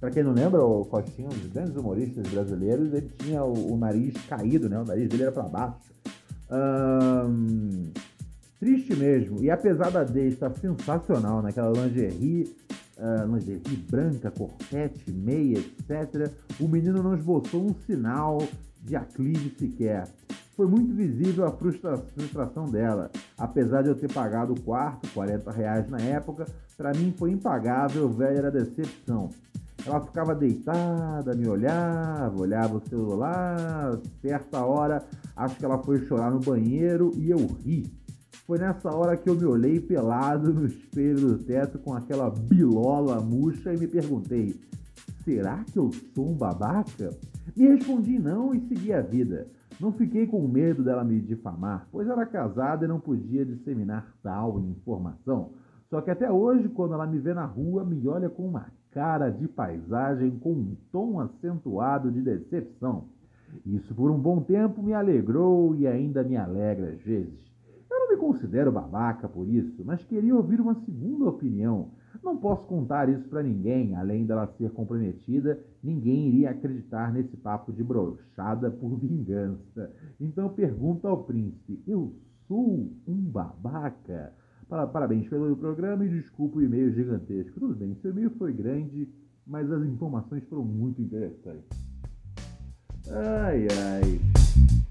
Para 0.00 0.10
quem 0.10 0.22
não 0.22 0.32
lembra, 0.32 0.64
o 0.64 0.84
Costinha, 0.84 1.28
um 1.28 1.30
dos 1.30 1.52
grandes 1.52 1.76
humoristas 1.76 2.26
brasileiros, 2.28 2.92
ele 2.92 3.10
tinha 3.18 3.44
o, 3.44 3.74
o 3.74 3.76
nariz 3.76 4.14
caído, 4.28 4.68
né? 4.68 4.78
O 4.80 4.84
nariz 4.84 5.08
dele 5.08 5.24
era 5.24 5.32
para 5.32 5.44
baixo. 5.44 5.76
Um, 6.50 7.90
Triste 8.58 8.96
mesmo. 8.96 9.42
E 9.42 9.50
apesar 9.50 9.90
da 9.90 10.02
D 10.02 10.28
estar 10.28 10.50
sensacional 10.54 11.42
naquela 11.42 11.70
lingerie, 11.72 12.56
uh, 12.96 13.34
lingerie 13.34 13.76
branca, 13.90 14.30
corpete, 14.30 15.12
meia, 15.12 15.58
etc., 15.58 16.30
o 16.58 16.66
menino 16.66 17.02
não 17.02 17.14
esboçou 17.14 17.66
um 17.66 17.74
sinal 17.86 18.38
de 18.82 18.96
aclive 18.96 19.54
sequer. 19.58 20.08
Foi 20.56 20.66
muito 20.66 20.94
visível 20.94 21.44
a 21.44 21.50
frustração 21.50 22.64
dela. 22.64 23.10
Apesar 23.36 23.82
de 23.82 23.90
eu 23.90 23.94
ter 23.94 24.10
pagado 24.10 24.54
o 24.54 24.60
quarto, 24.62 25.06
40 25.12 25.50
reais 25.50 25.90
na 25.90 26.00
época, 26.00 26.46
para 26.78 26.94
mim 26.94 27.12
foi 27.18 27.32
impagável, 27.32 28.08
velho, 28.08 28.38
era 28.38 28.50
decepção. 28.50 29.28
Ela 29.84 30.00
ficava 30.00 30.34
deitada, 30.34 31.34
me 31.34 31.46
olhava, 31.46 32.40
olhava 32.40 32.78
o 32.78 32.88
celular. 32.88 33.98
Certa 34.22 34.64
hora, 34.64 35.04
acho 35.36 35.56
que 35.56 35.64
ela 35.64 35.78
foi 35.78 36.06
chorar 36.06 36.30
no 36.30 36.40
banheiro 36.40 37.12
e 37.16 37.30
eu 37.30 37.46
ri. 37.62 37.84
Foi 38.46 38.58
nessa 38.58 38.94
hora 38.94 39.16
que 39.16 39.28
eu 39.28 39.34
me 39.34 39.44
olhei 39.44 39.80
pelado 39.80 40.54
no 40.54 40.66
espelho 40.66 41.34
do 41.34 41.38
teto 41.38 41.80
com 41.80 41.92
aquela 41.92 42.30
bilola 42.30 43.20
murcha 43.20 43.74
e 43.74 43.76
me 43.76 43.88
perguntei: 43.88 44.54
será 45.24 45.64
que 45.64 45.76
eu 45.76 45.90
sou 46.14 46.28
um 46.28 46.34
babaca? 46.34 47.10
Me 47.56 47.66
respondi 47.66 48.20
não 48.20 48.54
e 48.54 48.60
segui 48.68 48.92
a 48.92 49.02
vida. 49.02 49.48
Não 49.80 49.90
fiquei 49.90 50.28
com 50.28 50.46
medo 50.46 50.84
dela 50.84 51.02
me 51.02 51.20
difamar, 51.20 51.88
pois 51.90 52.08
era 52.08 52.24
casada 52.24 52.84
e 52.84 52.88
não 52.88 53.00
podia 53.00 53.44
disseminar 53.44 54.14
tal 54.22 54.60
informação. 54.60 55.50
Só 55.90 56.00
que 56.00 56.12
até 56.12 56.30
hoje, 56.30 56.68
quando 56.68 56.94
ela 56.94 57.06
me 57.06 57.18
vê 57.18 57.34
na 57.34 57.44
rua, 57.44 57.84
me 57.84 58.06
olha 58.06 58.30
com 58.30 58.46
uma 58.46 58.66
cara 58.92 59.28
de 59.28 59.48
paisagem 59.48 60.30
com 60.38 60.52
um 60.52 60.76
tom 60.92 61.18
acentuado 61.18 62.12
de 62.12 62.22
decepção. 62.22 63.08
Isso 63.66 63.92
por 63.92 64.08
um 64.08 64.18
bom 64.18 64.40
tempo 64.40 64.80
me 64.84 64.94
alegrou 64.94 65.74
e 65.74 65.84
ainda 65.86 66.22
me 66.22 66.36
alegra 66.36 66.90
às 66.90 67.02
vezes. 67.02 67.45
Eu 67.96 68.00
não 68.00 68.08
me 68.10 68.16
considero 68.18 68.70
babaca 68.70 69.26
por 69.26 69.48
isso, 69.48 69.82
mas 69.82 70.04
queria 70.04 70.36
ouvir 70.36 70.60
uma 70.60 70.74
segunda 70.84 71.24
opinião. 71.24 71.92
Não 72.22 72.36
posso 72.36 72.66
contar 72.66 73.08
isso 73.08 73.26
para 73.28 73.42
ninguém, 73.42 73.96
além 73.96 74.26
dela 74.26 74.46
ser 74.58 74.70
comprometida, 74.72 75.58
ninguém 75.82 76.28
iria 76.28 76.50
acreditar 76.50 77.10
nesse 77.10 77.36
papo 77.38 77.72
de 77.72 77.82
brochada 77.82 78.70
por 78.70 78.96
vingança. 79.00 79.90
Então 80.20 80.50
pergunto 80.50 81.08
ao 81.08 81.24
príncipe: 81.24 81.82
eu 81.86 82.14
sou 82.46 82.92
um 83.08 83.30
babaca? 83.30 84.34
Parabéns 84.68 85.26
pelo 85.28 85.56
programa 85.56 86.04
e 86.04 86.08
desculpa 86.10 86.58
o 86.58 86.62
e-mail 86.62 86.92
gigantesco. 86.92 87.58
Tudo 87.58 87.74
bem, 87.74 87.94
seu 88.02 88.10
e-mail 88.10 88.30
foi 88.32 88.52
grande, 88.52 89.08
mas 89.46 89.70
as 89.72 89.82
informações 89.82 90.44
foram 90.44 90.64
muito 90.64 91.00
interessantes. 91.00 91.86
Ai, 93.08 93.68
ai. 93.70 94.85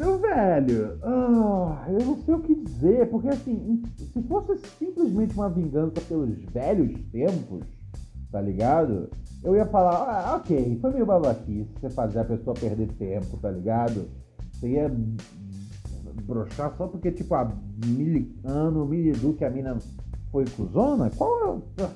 Meu 0.00 0.18
velho, 0.18 0.98
ah, 1.02 1.84
eu 1.90 2.06
não 2.06 2.16
sei 2.22 2.32
o 2.32 2.40
que 2.40 2.54
dizer, 2.54 3.10
porque 3.10 3.28
assim, 3.28 3.82
se 3.98 4.22
fosse 4.22 4.56
simplesmente 4.78 5.34
uma 5.34 5.50
vingança 5.50 6.00
pelos 6.08 6.38
velhos 6.44 6.98
tempos, 7.12 7.66
tá 8.32 8.40
ligado? 8.40 9.10
Eu 9.44 9.54
ia 9.54 9.66
falar, 9.66 9.96
ah, 9.96 10.36
ok, 10.36 10.78
foi 10.80 10.90
meio 10.94 11.04
babaquice 11.04 11.68
você 11.78 11.90
fazer 11.90 12.20
a 12.20 12.24
pessoa 12.24 12.54
perder 12.54 12.90
tempo, 12.92 13.36
tá 13.42 13.50
ligado? 13.50 14.08
Você 14.54 14.70
ia 14.70 14.90
brochar 16.24 16.74
só 16.78 16.88
porque, 16.88 17.12
tipo, 17.12 17.34
a 17.34 17.54
Milicano, 17.84 18.86
Milidu, 18.86 19.34
que 19.34 19.44
a 19.44 19.50
mina 19.50 19.76
foi 20.32 20.46
cuzona? 20.46 21.10
Qual 21.10 21.62
é. 21.78 21.88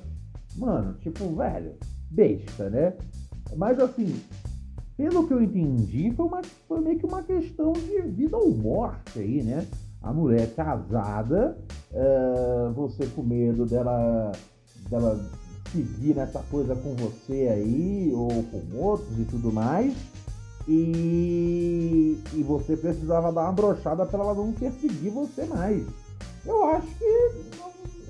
Mano, 0.55 0.93
tipo, 0.99 1.35
velho, 1.35 1.73
besta, 2.11 2.69
né? 2.69 2.93
Mas 3.57 3.79
assim, 3.79 4.21
pelo 4.97 5.27
que 5.27 5.33
eu 5.33 5.41
entendi, 5.41 6.11
foi, 6.11 6.25
uma, 6.25 6.41
foi 6.67 6.79
meio 6.81 6.99
que 6.99 7.05
uma 7.05 7.21
questão 7.21 7.73
de 7.73 8.01
vida 8.01 8.37
ou 8.37 8.51
morte 8.51 9.19
aí, 9.19 9.43
né? 9.43 9.67
A 10.01 10.13
mulher 10.13 10.53
casada, 10.55 11.57
uh, 11.91 12.71
você 12.73 13.05
com 13.07 13.23
medo 13.23 13.65
dela, 13.65 14.31
dela 14.89 15.19
seguir 15.71 16.15
nessa 16.15 16.39
coisa 16.49 16.75
com 16.75 16.95
você 16.95 17.49
aí, 17.51 18.11
ou 18.13 18.29
com 18.43 18.77
outros 18.77 19.19
e 19.19 19.25
tudo 19.25 19.51
mais. 19.51 19.93
E, 20.67 22.19
e 22.33 22.43
você 22.43 22.77
precisava 22.77 23.31
dar 23.31 23.43
uma 23.43 23.51
brochada 23.51 24.05
para 24.05 24.19
ela 24.19 24.33
não 24.33 24.51
perseguir 24.51 25.11
você 25.11 25.45
mais. 25.45 25.85
Eu 26.45 26.63
acho 26.65 26.87
que. 26.97 27.55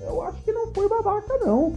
Eu 0.00 0.22
acho 0.22 0.42
que 0.42 0.52
não 0.52 0.72
foi 0.72 0.88
babaca, 0.88 1.36
não. 1.44 1.74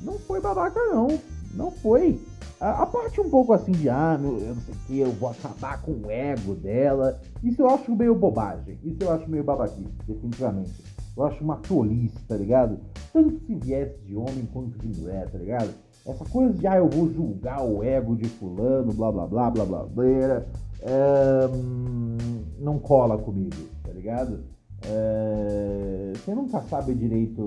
Não 0.00 0.18
foi 0.20 0.40
babaca, 0.40 0.80
não. 0.86 1.08
Não 1.54 1.70
foi. 1.70 2.20
A, 2.60 2.82
a, 2.82 2.86
parte 2.86 3.20
um 3.20 3.28
pouco 3.28 3.52
assim 3.52 3.72
de, 3.72 3.88
ah, 3.88 4.16
meu, 4.18 4.38
eu 4.38 4.54
não 4.54 4.62
sei 4.62 4.74
o 4.74 4.78
que, 4.86 4.98
eu 4.98 5.12
vou 5.12 5.28
acabar 5.28 5.82
com 5.82 5.92
o 5.92 6.10
ego 6.10 6.54
dela. 6.54 7.20
Isso 7.42 7.60
eu 7.60 7.68
acho 7.68 7.94
meio 7.94 8.14
bobagem. 8.14 8.78
Isso 8.82 8.98
eu 9.02 9.12
acho 9.12 9.28
meio 9.30 9.44
babaquice, 9.44 9.92
definitivamente. 10.06 10.72
Eu 11.16 11.24
acho 11.24 11.42
uma 11.44 11.56
tolice, 11.56 12.18
tá 12.26 12.36
ligado? 12.36 12.78
Tanto 13.12 13.38
se 13.46 13.54
viesse 13.54 13.98
de 14.04 14.16
homem 14.16 14.48
quanto 14.52 14.78
de 14.78 15.00
mulher, 15.00 15.30
tá 15.30 15.38
ligado? 15.38 15.70
Essa 16.06 16.24
coisa 16.24 16.54
de, 16.54 16.66
ah, 16.66 16.76
eu 16.76 16.88
vou 16.88 17.12
julgar 17.12 17.62
o 17.62 17.82
ego 17.82 18.16
de 18.16 18.28
fulano, 18.28 18.92
blá 18.92 19.10
blá 19.12 19.26
blá 19.26 19.50
blá 19.50 19.64
blá 19.64 19.84
blá, 19.84 20.04
é, 20.82 21.48
não 22.58 22.78
cola 22.78 23.18
comigo, 23.18 23.56
tá 23.82 23.92
ligado? 23.92 24.44
É, 24.86 26.12
você 26.14 26.34
nunca 26.34 26.60
sabe 26.62 26.94
direito 26.94 27.44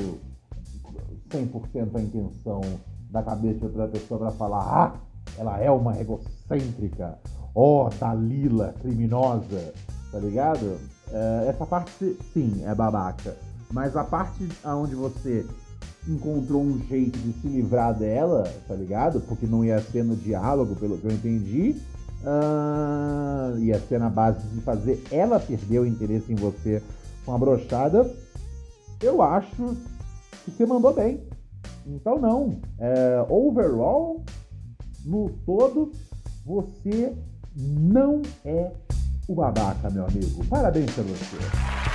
100% 1.30 1.96
a 1.96 2.02
intenção 2.02 2.62
da 3.10 3.24
cabeça 3.24 3.60
de 3.60 3.66
outra 3.66 3.88
pessoa 3.88 4.20
para 4.20 4.32
falar, 4.32 4.62
ah, 4.62 4.94
ela 5.38 5.60
é 5.60 5.70
uma 5.70 6.00
egocêntrica, 6.00 7.18
ó, 7.56 7.88
oh, 7.88 7.90
Dalila, 7.90 8.74
criminosa, 8.82 9.74
tá 10.12 10.20
ligado? 10.20 10.78
É, 11.12 11.48
essa 11.50 11.66
parte, 11.66 12.18
sim, 12.34 12.64
é 12.66 12.74
babaca. 12.74 13.36
Mas 13.72 13.96
a 13.96 14.04
parte 14.04 14.48
onde 14.66 14.96
você 14.96 15.46
encontrou 16.08 16.62
um 16.62 16.80
jeito 16.88 17.18
de 17.20 17.34
se 17.34 17.48
livrar 17.48 17.94
dela, 17.94 18.52
tá 18.68 18.74
ligado? 18.74 19.20
Porque 19.22 19.46
não 19.46 19.64
ia 19.64 19.80
ser 19.82 20.04
no 20.04 20.16
diálogo, 20.16 20.76
pelo 20.76 20.98
que 20.98 21.06
eu 21.06 21.12
entendi. 21.12 21.76
Uh, 22.22 23.58
ia 23.60 23.80
ser 23.80 23.98
na 24.00 24.10
base 24.10 24.46
de 24.48 24.60
fazer 24.62 25.02
ela 25.10 25.40
perder 25.40 25.80
o 25.80 25.86
interesse 25.86 26.32
em 26.32 26.36
você 26.36 26.82
com 27.26 27.34
a 27.34 27.38
brochada. 27.38 28.14
Eu 29.02 29.22
acho 29.22 29.78
que 30.44 30.52
você 30.52 30.66
mandou 30.66 30.94
bem. 30.94 31.29
Então 31.90 32.20
não. 32.20 32.60
É, 32.78 33.26
overall, 33.30 34.24
no 35.06 35.30
todo, 35.46 35.92
você 36.46 37.16
não 37.56 38.22
é 38.46 38.72
o 39.28 39.36
babaca, 39.36 39.90
meu 39.90 40.06
amigo. 40.06 40.46
Parabéns 40.46 40.92
pra 40.92 41.04
você. 41.04 41.89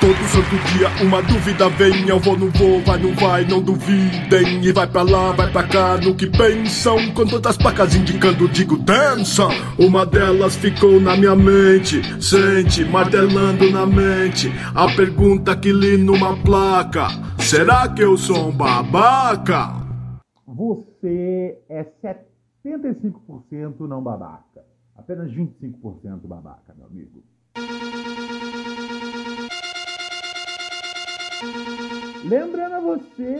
Todo 0.00 0.14
santo 0.28 0.56
dia 0.72 0.88
uma 1.04 1.20
dúvida 1.20 1.68
vem, 1.70 2.08
eu 2.08 2.20
vou, 2.20 2.38
não 2.38 2.48
vou, 2.50 2.80
vai, 2.82 3.02
não 3.02 3.12
vai, 3.16 3.44
não 3.44 3.60
duvidem. 3.60 4.64
E 4.64 4.70
vai 4.70 4.86
pra 4.86 5.02
lá, 5.02 5.32
vai 5.32 5.50
pra 5.50 5.66
cá, 5.66 5.96
no 5.96 6.14
que 6.14 6.28
pensam. 6.28 7.12
Com 7.12 7.26
tantas 7.26 7.56
placas 7.56 7.96
indicando, 7.96 8.48
digo, 8.48 8.76
dança. 8.76 9.48
Uma 9.76 10.06
delas 10.06 10.54
ficou 10.54 11.00
na 11.00 11.16
minha 11.16 11.34
mente, 11.34 12.00
sente, 12.22 12.84
martelando 12.84 13.68
na 13.72 13.84
mente. 13.84 14.52
A 14.72 14.86
pergunta 14.94 15.56
que 15.56 15.72
li 15.72 15.98
numa 15.98 16.40
placa: 16.44 17.08
será 17.36 17.88
que 17.88 18.02
eu 18.02 18.16
sou 18.16 18.50
um 18.50 18.56
babaca? 18.56 19.78
Você 20.46 21.58
é 21.68 21.84
75% 22.64 23.80
não 23.80 24.00
babaca. 24.00 24.64
Apenas 24.96 25.32
25% 25.32 26.24
babaca, 26.24 26.72
meu 26.76 26.86
amigo. 26.86 27.27
Lembrando 32.24 32.74
a 32.74 32.80
você, 32.80 33.30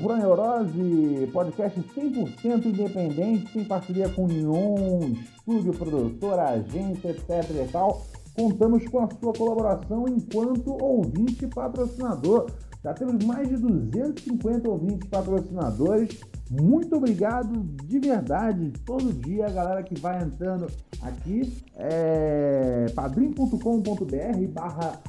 Pura 0.00 0.16
Neurose, 0.16 1.28
podcast 1.32 1.80
100% 1.80 2.66
independente, 2.66 3.52
sem 3.52 3.64
parceria 3.64 4.08
com 4.10 4.28
nenhum 4.28 5.12
estúdio, 5.12 5.72
produtora, 5.72 6.50
agência, 6.50 7.10
etc 7.10 7.50
e 7.50 7.68
tal. 7.72 8.06
Contamos 8.36 8.86
com 8.86 9.00
a 9.00 9.08
sua 9.18 9.32
colaboração 9.32 10.04
enquanto 10.06 10.80
ouvinte 10.80 11.48
patrocinador. 11.48 12.48
Já 12.84 12.94
temos 12.94 13.24
mais 13.24 13.48
de 13.48 13.56
250 13.56 14.70
ouvintes 14.70 15.08
patrocinadores. 15.08 16.20
Muito 16.48 16.94
obrigado 16.96 17.60
de 17.86 17.98
verdade, 17.98 18.72
todo 18.86 19.12
dia, 19.12 19.46
a 19.46 19.50
galera 19.50 19.82
que 19.82 19.98
vai 19.98 20.22
entrando 20.22 20.68
aqui. 21.02 21.52
É 21.74 22.86
padrim.com.br 22.94 24.46
barra 24.52 25.02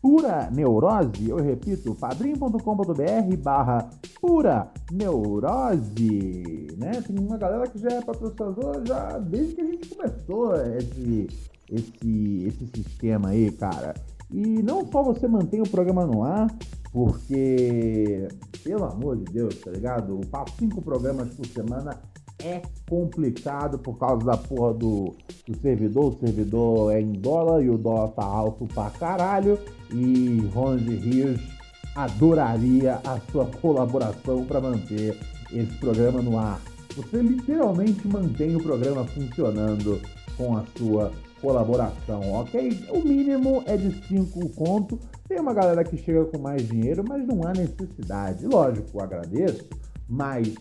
Pura 0.00 0.50
Neurose, 0.50 1.28
eu 1.28 1.36
repito, 1.36 1.94
padrim.com.br 1.94 3.36
barra 3.42 3.90
Pura 4.18 4.70
Neurose, 4.90 6.68
né? 6.78 7.02
Tem 7.06 7.18
uma 7.18 7.36
galera 7.36 7.68
que 7.68 7.78
já 7.78 7.90
é 7.90 8.00
patrocinador 8.00 8.82
já 8.86 9.18
desde 9.18 9.54
que 9.54 9.60
a 9.60 9.66
gente 9.66 9.88
começou 9.94 10.56
esse, 10.56 11.28
esse, 11.70 12.44
esse 12.46 12.66
sistema 12.74 13.28
aí, 13.28 13.50
cara. 13.52 13.94
E 14.30 14.62
não 14.62 14.86
só 14.90 15.02
você 15.02 15.28
mantém 15.28 15.60
o 15.60 15.68
programa 15.68 16.06
no 16.06 16.24
ar, 16.24 16.48
porque, 16.92 18.26
pelo 18.64 18.84
amor 18.84 19.16
de 19.16 19.24
Deus, 19.32 19.60
tá 19.60 19.70
ligado? 19.70 20.18
Eu 20.18 20.28
faço 20.30 20.54
cinco 20.58 20.80
programas 20.80 21.28
por 21.34 21.46
semana 21.46 22.00
é 22.42 22.62
complicado 22.88 23.78
por 23.78 23.98
causa 23.98 24.24
da 24.24 24.36
porra 24.36 24.74
do, 24.74 25.14
do 25.46 25.56
servidor. 25.60 26.14
O 26.14 26.18
servidor 26.18 26.92
é 26.92 27.00
em 27.00 27.12
dólar 27.12 27.62
e 27.62 27.70
o 27.70 27.78
dólar 27.78 28.08
tá 28.08 28.24
alto 28.24 28.66
pra 28.66 28.90
caralho. 28.90 29.58
E 29.92 30.40
Ronald 30.52 30.88
Rios 30.96 31.40
adoraria 31.94 33.00
a 33.04 33.18
sua 33.30 33.46
colaboração 33.46 34.44
para 34.44 34.60
manter 34.60 35.18
esse 35.52 35.74
programa 35.78 36.22
no 36.22 36.38
ar. 36.38 36.60
Você 36.96 37.18
literalmente 37.22 38.06
mantém 38.06 38.56
o 38.56 38.62
programa 38.62 39.04
funcionando 39.06 40.00
com 40.36 40.56
a 40.56 40.64
sua 40.76 41.12
colaboração, 41.40 42.32
ok? 42.32 42.86
O 42.90 43.00
mínimo 43.00 43.62
é 43.66 43.76
de 43.76 43.90
5 44.06 44.48
conto. 44.50 44.98
Tem 45.28 45.38
uma 45.38 45.54
galera 45.54 45.84
que 45.84 45.96
chega 45.96 46.24
com 46.24 46.38
mais 46.38 46.66
dinheiro, 46.66 47.04
mas 47.06 47.26
não 47.26 47.46
há 47.46 47.52
necessidade. 47.52 48.46
Lógico, 48.46 49.00
agradeço, 49.00 49.64
mas 50.08 50.54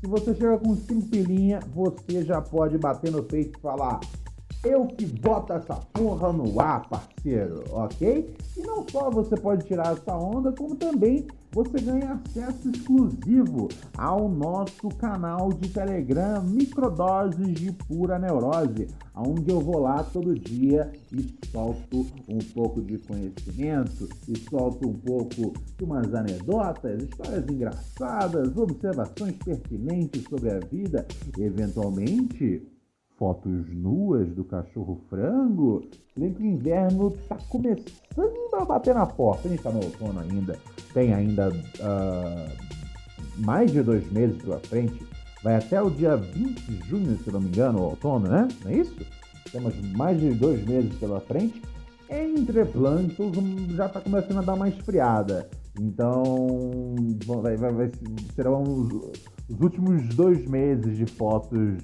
se 0.00 0.06
você 0.06 0.34
chega 0.34 0.58
com 0.58 0.74
5 0.74 1.08
pilinha, 1.08 1.60
você 1.74 2.24
já 2.24 2.40
pode 2.40 2.76
bater 2.78 3.10
no 3.10 3.22
peito 3.22 3.58
e 3.58 3.62
falar: 3.62 4.00
eu 4.66 4.86
que 4.86 5.06
boto 5.06 5.52
essa 5.52 5.74
porra 5.92 6.32
no 6.32 6.60
ar, 6.60 6.88
parceiro, 6.88 7.64
ok? 7.70 8.34
E 8.56 8.60
não 8.62 8.84
só 8.88 9.10
você 9.10 9.36
pode 9.36 9.64
tirar 9.66 9.92
essa 9.92 10.16
onda, 10.16 10.52
como 10.52 10.74
também 10.74 11.26
você 11.52 11.80
ganha 11.80 12.12
acesso 12.12 12.68
exclusivo 12.70 13.68
ao 13.96 14.28
nosso 14.28 14.88
canal 14.98 15.52
de 15.52 15.70
Telegram 15.70 16.42
Microdoses 16.42 17.54
de 17.54 17.72
Pura 17.72 18.18
Neurose, 18.18 18.88
onde 19.14 19.50
eu 19.50 19.60
vou 19.60 19.78
lá 19.80 20.02
todo 20.04 20.34
dia 20.34 20.92
e 21.12 21.34
solto 21.50 22.06
um 22.28 22.38
pouco 22.52 22.82
de 22.82 22.98
conhecimento, 22.98 24.08
e 24.28 24.38
solto 24.50 24.88
um 24.88 24.94
pouco 24.94 25.54
de 25.78 25.84
umas 25.84 26.14
anedotas, 26.14 27.02
histórias 27.02 27.48
engraçadas, 27.48 28.56
observações 28.56 29.36
pertinentes 29.42 30.24
sobre 30.24 30.50
a 30.50 30.58
vida, 30.58 31.06
eventualmente 31.38 32.75
fotos 33.18 33.66
nuas 33.72 34.28
do 34.34 34.44
cachorro 34.44 35.00
frango, 35.08 35.84
nem 36.16 36.32
que 36.32 36.42
o 36.42 36.46
inverno 36.46 37.14
está 37.14 37.36
começando 37.48 38.54
a 38.54 38.64
bater 38.64 38.94
na 38.94 39.06
porta. 39.06 39.48
A 39.48 39.50
gente 39.50 39.58
está 39.58 39.70
no 39.70 39.82
outono 39.82 40.20
ainda, 40.20 40.58
tem 40.92 41.14
ainda 41.14 41.50
uh, 41.50 43.42
mais 43.44 43.72
de 43.72 43.82
dois 43.82 44.10
meses 44.12 44.40
pela 44.42 44.58
frente. 44.60 45.02
Vai 45.42 45.56
até 45.56 45.80
o 45.80 45.90
dia 45.90 46.16
20 46.16 46.60
de 46.60 46.88
junho, 46.88 47.18
se 47.18 47.30
não 47.30 47.40
me 47.40 47.48
engano, 47.48 47.78
o 47.78 47.90
outono, 47.90 48.28
né? 48.28 48.48
Não 48.64 48.70
é 48.70 48.76
isso? 48.76 48.96
Temos 49.50 49.74
mais 49.92 50.18
de 50.18 50.30
dois 50.34 50.64
meses 50.66 50.94
pela 50.98 51.20
frente. 51.20 51.62
Entre 52.08 52.64
plantos 52.64 53.32
já 53.74 53.86
está 53.86 54.00
começando 54.00 54.38
a 54.38 54.42
dar 54.42 54.54
uma 54.54 54.68
esfriada. 54.68 55.48
Então, 55.80 56.94
vai, 57.42 57.56
vai, 57.56 57.72
vai, 57.72 57.92
serão 58.34 58.62
os, 58.62 58.92
os 59.48 59.60
últimos 59.60 60.14
dois 60.14 60.46
meses 60.46 60.96
de 60.96 61.06
fotos 61.06 61.78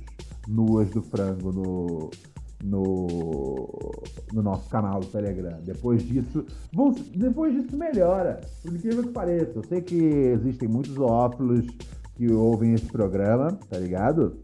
nuas 0.49 0.91
do 0.91 1.03
frango 1.03 1.53
no, 1.53 2.11
no, 2.63 4.03
no 4.33 4.43
nosso 4.43 4.69
canal 4.69 5.01
do 5.01 5.07
Telegram. 5.07 5.61
Depois 5.63 6.03
disso, 6.03 6.45
depois 7.15 7.55
disso 7.55 7.77
melhora, 7.77 8.41
por 8.63 8.75
incrível 8.75 9.03
que 9.03 9.11
pareça. 9.11 9.53
Eu 9.57 9.65
sei 9.65 9.81
que 9.81 9.97
existem 9.97 10.69
muitos 10.69 10.95
zoófilos 10.95 11.67
que 12.15 12.33
ouvem 12.33 12.75
esse 12.75 12.87
programa, 12.87 13.53
tá 13.69 13.79
ligado? 13.79 14.43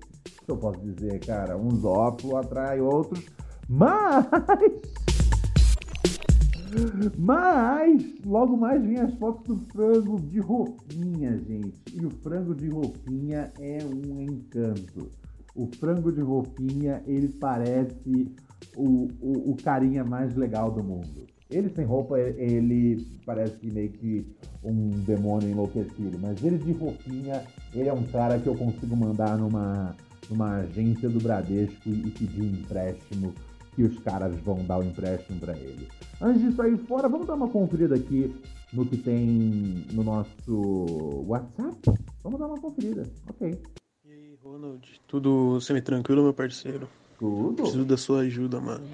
eu 0.49 0.57
posso 0.57 0.81
dizer, 0.81 1.21
cara? 1.21 1.57
Uns 1.57 1.85
óculos 1.85 2.37
atrai 2.37 2.81
outros, 2.81 3.25
mas. 3.69 4.27
Mas, 7.17 8.05
logo 8.27 8.55
mais 8.55 8.83
vem 8.83 8.99
as 8.99 9.15
fotos 9.15 9.43
do 9.47 9.57
frango 9.73 10.21
de 10.21 10.39
roupinha, 10.39 11.39
gente. 11.39 11.75
E 11.95 12.05
o 12.05 12.11
frango 12.11 12.55
de 12.55 12.69
roupinha 12.69 13.51
é 13.59 13.79
um 13.83 14.21
encanto. 14.21 15.11
O 15.59 15.67
frango 15.67 16.13
de 16.13 16.21
roupinha, 16.21 17.03
ele 17.05 17.27
parece 17.41 18.33
o, 18.77 19.09
o, 19.21 19.51
o 19.51 19.57
carinha 19.57 20.05
mais 20.05 20.37
legal 20.37 20.71
do 20.71 20.85
mundo. 20.85 21.27
Ele 21.51 21.69
sem 21.71 21.85
roupa, 21.85 22.17
ele 22.17 23.05
parece 23.27 23.67
meio 23.67 23.91
que 23.91 24.25
um 24.63 24.91
demônio 25.01 25.51
enlouquecido, 25.51 26.17
mas 26.21 26.45
ele 26.45 26.59
de 26.59 26.71
roupinha, 26.71 27.43
ele 27.75 27.89
é 27.89 27.93
um 27.93 28.05
cara 28.05 28.39
que 28.39 28.47
eu 28.47 28.55
consigo 28.55 28.95
mandar 28.95 29.37
numa, 29.37 29.97
numa 30.31 30.59
agência 30.59 31.09
do 31.09 31.19
Bradesco 31.19 31.89
e 31.89 32.09
pedir 32.11 32.43
um 32.43 32.51
empréstimo 32.51 33.35
que 33.75 33.83
os 33.83 33.99
caras 33.99 34.37
vão 34.41 34.65
dar 34.65 34.79
o 34.79 34.85
empréstimo 34.85 35.41
para 35.41 35.57
ele. 35.57 35.89
Antes 36.21 36.43
disso 36.43 36.63
aí 36.63 36.77
fora, 36.77 37.09
vamos 37.09 37.27
dar 37.27 37.35
uma 37.35 37.49
conferida 37.49 37.97
aqui 37.97 38.33
no 38.73 38.87
que 38.87 38.97
tem 38.97 39.85
no 39.93 40.05
nosso 40.05 41.25
WhatsApp? 41.27 41.79
Vamos 42.23 42.39
dar 42.39 42.47
uma 42.47 42.61
conferida, 42.61 43.03
ok. 43.29 43.59
Ronald, 44.49 45.01
tudo 45.07 45.61
semi-tranquilo, 45.61 46.23
meu 46.23 46.33
parceiro? 46.33 46.89
Tudo? 47.19 47.63
Preciso 47.63 47.85
da 47.85 47.99
sua 47.99 48.21
ajuda, 48.21 48.59
mano. 48.59 48.89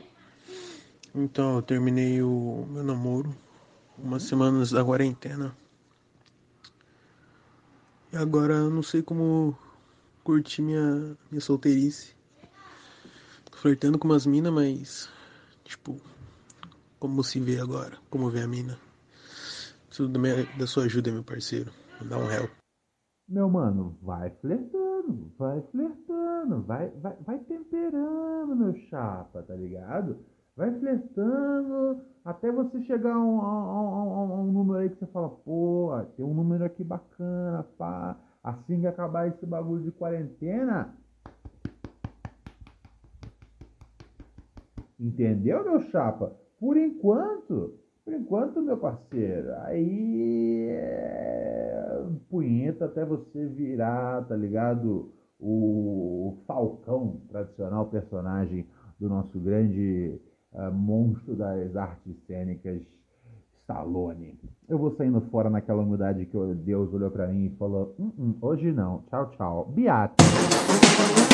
Então, 1.15 1.55
eu 1.55 1.63
terminei 1.63 2.21
o 2.21 2.67
meu 2.69 2.83
namoro 2.83 3.33
umas 3.97 4.25
semanas 4.25 4.73
da 4.73 4.85
quarentena. 4.85 5.57
E 8.13 8.17
agora 8.17 8.55
eu 8.55 8.69
não 8.69 8.83
sei 8.83 9.01
como 9.01 9.57
curtir 10.25 10.61
minha, 10.61 11.17
minha 11.31 11.41
solteirice. 11.41 12.17
Tô 13.45 13.57
flertando 13.57 13.97
com 13.97 14.09
umas 14.09 14.27
minas, 14.27 14.53
mas. 14.53 15.09
Tipo. 15.63 16.01
Como 16.99 17.23
se 17.23 17.39
vê 17.39 17.61
agora? 17.61 17.97
Como 18.11 18.29
vê 18.29 18.43
a 18.43 18.49
mina? 18.49 18.77
Preciso 19.87 20.09
da, 20.09 20.19
minha, 20.19 20.45
da 20.59 20.67
sua 20.67 20.85
ajuda, 20.85 21.13
meu 21.13 21.23
parceiro. 21.23 21.71
Me 22.01 22.09
dá 22.09 22.19
um 22.19 22.29
help. 22.29 22.51
Meu 23.29 23.49
mano, 23.49 23.97
vai 24.03 24.31
flertando, 24.31 24.84
vai 25.39 25.61
flertando, 25.71 26.63
vai, 26.63 26.89
vai, 27.01 27.17
vai 27.21 27.39
temperando, 27.39 28.57
meu 28.57 28.75
chapa, 28.89 29.43
tá 29.43 29.55
ligado? 29.55 30.19
Vai 30.57 30.71
flertando 30.79 32.01
até 32.25 32.51
você 32.51 32.81
chegar 32.83 33.15
a 33.15 33.19
um, 33.19 33.41
a, 33.41 33.45
a 33.45 33.49
a 33.49 34.41
um 34.41 34.53
número 34.53 34.79
aí 34.79 34.89
que 34.89 34.97
você 34.97 35.07
fala, 35.07 35.29
pô, 35.29 35.91
tem 36.17 36.25
um 36.25 36.35
número 36.35 36.65
aqui 36.65 36.85
bacana, 36.85 37.65
pá. 37.77 38.17
Assim 38.43 38.81
que 38.81 38.87
acabar 38.87 39.27
esse 39.27 39.45
bagulho 39.47 39.83
de 39.83 39.91
quarentena. 39.91 40.95
Entendeu, 45.01 45.65
meu 45.65 45.81
chapa? 45.91 46.33
Por 46.61 46.77
enquanto, 46.77 47.75
por 48.05 48.13
enquanto, 48.13 48.63
meu 48.63 48.77
parceiro, 48.77 49.55
aí 49.63 50.69
é 50.71 51.64
punheta 52.29 52.87
até 52.87 53.05
você 53.05 53.47
virar, 53.47 54.25
tá 54.27 54.37
ligado? 54.37 55.13
O 55.39 56.39
Falcão, 56.47 57.21
tradicional 57.29 57.87
personagem 57.87 58.67
do 58.99 59.09
nosso 59.09 59.39
grande 59.39 60.21
ah, 60.55 60.71
monstro 60.71 61.35
das 61.35 61.75
artes 61.77 62.17
cênicas, 62.27 62.81
Stallone. 63.63 64.39
Eu 64.69 64.79
vou 64.79 64.95
saindo 64.97 65.21
fora 65.23 65.51
naquela 65.51 65.83
humildade 65.83 66.27
que 66.27 66.37
Deus 66.57 66.93
olhou 66.93 67.11
pra 67.11 67.27
mim 67.27 67.47
e 67.47 67.57
falou: 67.57 67.95
"Hum, 67.99 68.13
hum, 68.19 68.35
hoje 68.41 68.73
não, 68.73 69.03
tchau, 69.09 69.31
tchau. 69.31 69.73
Beate. 69.75 71.34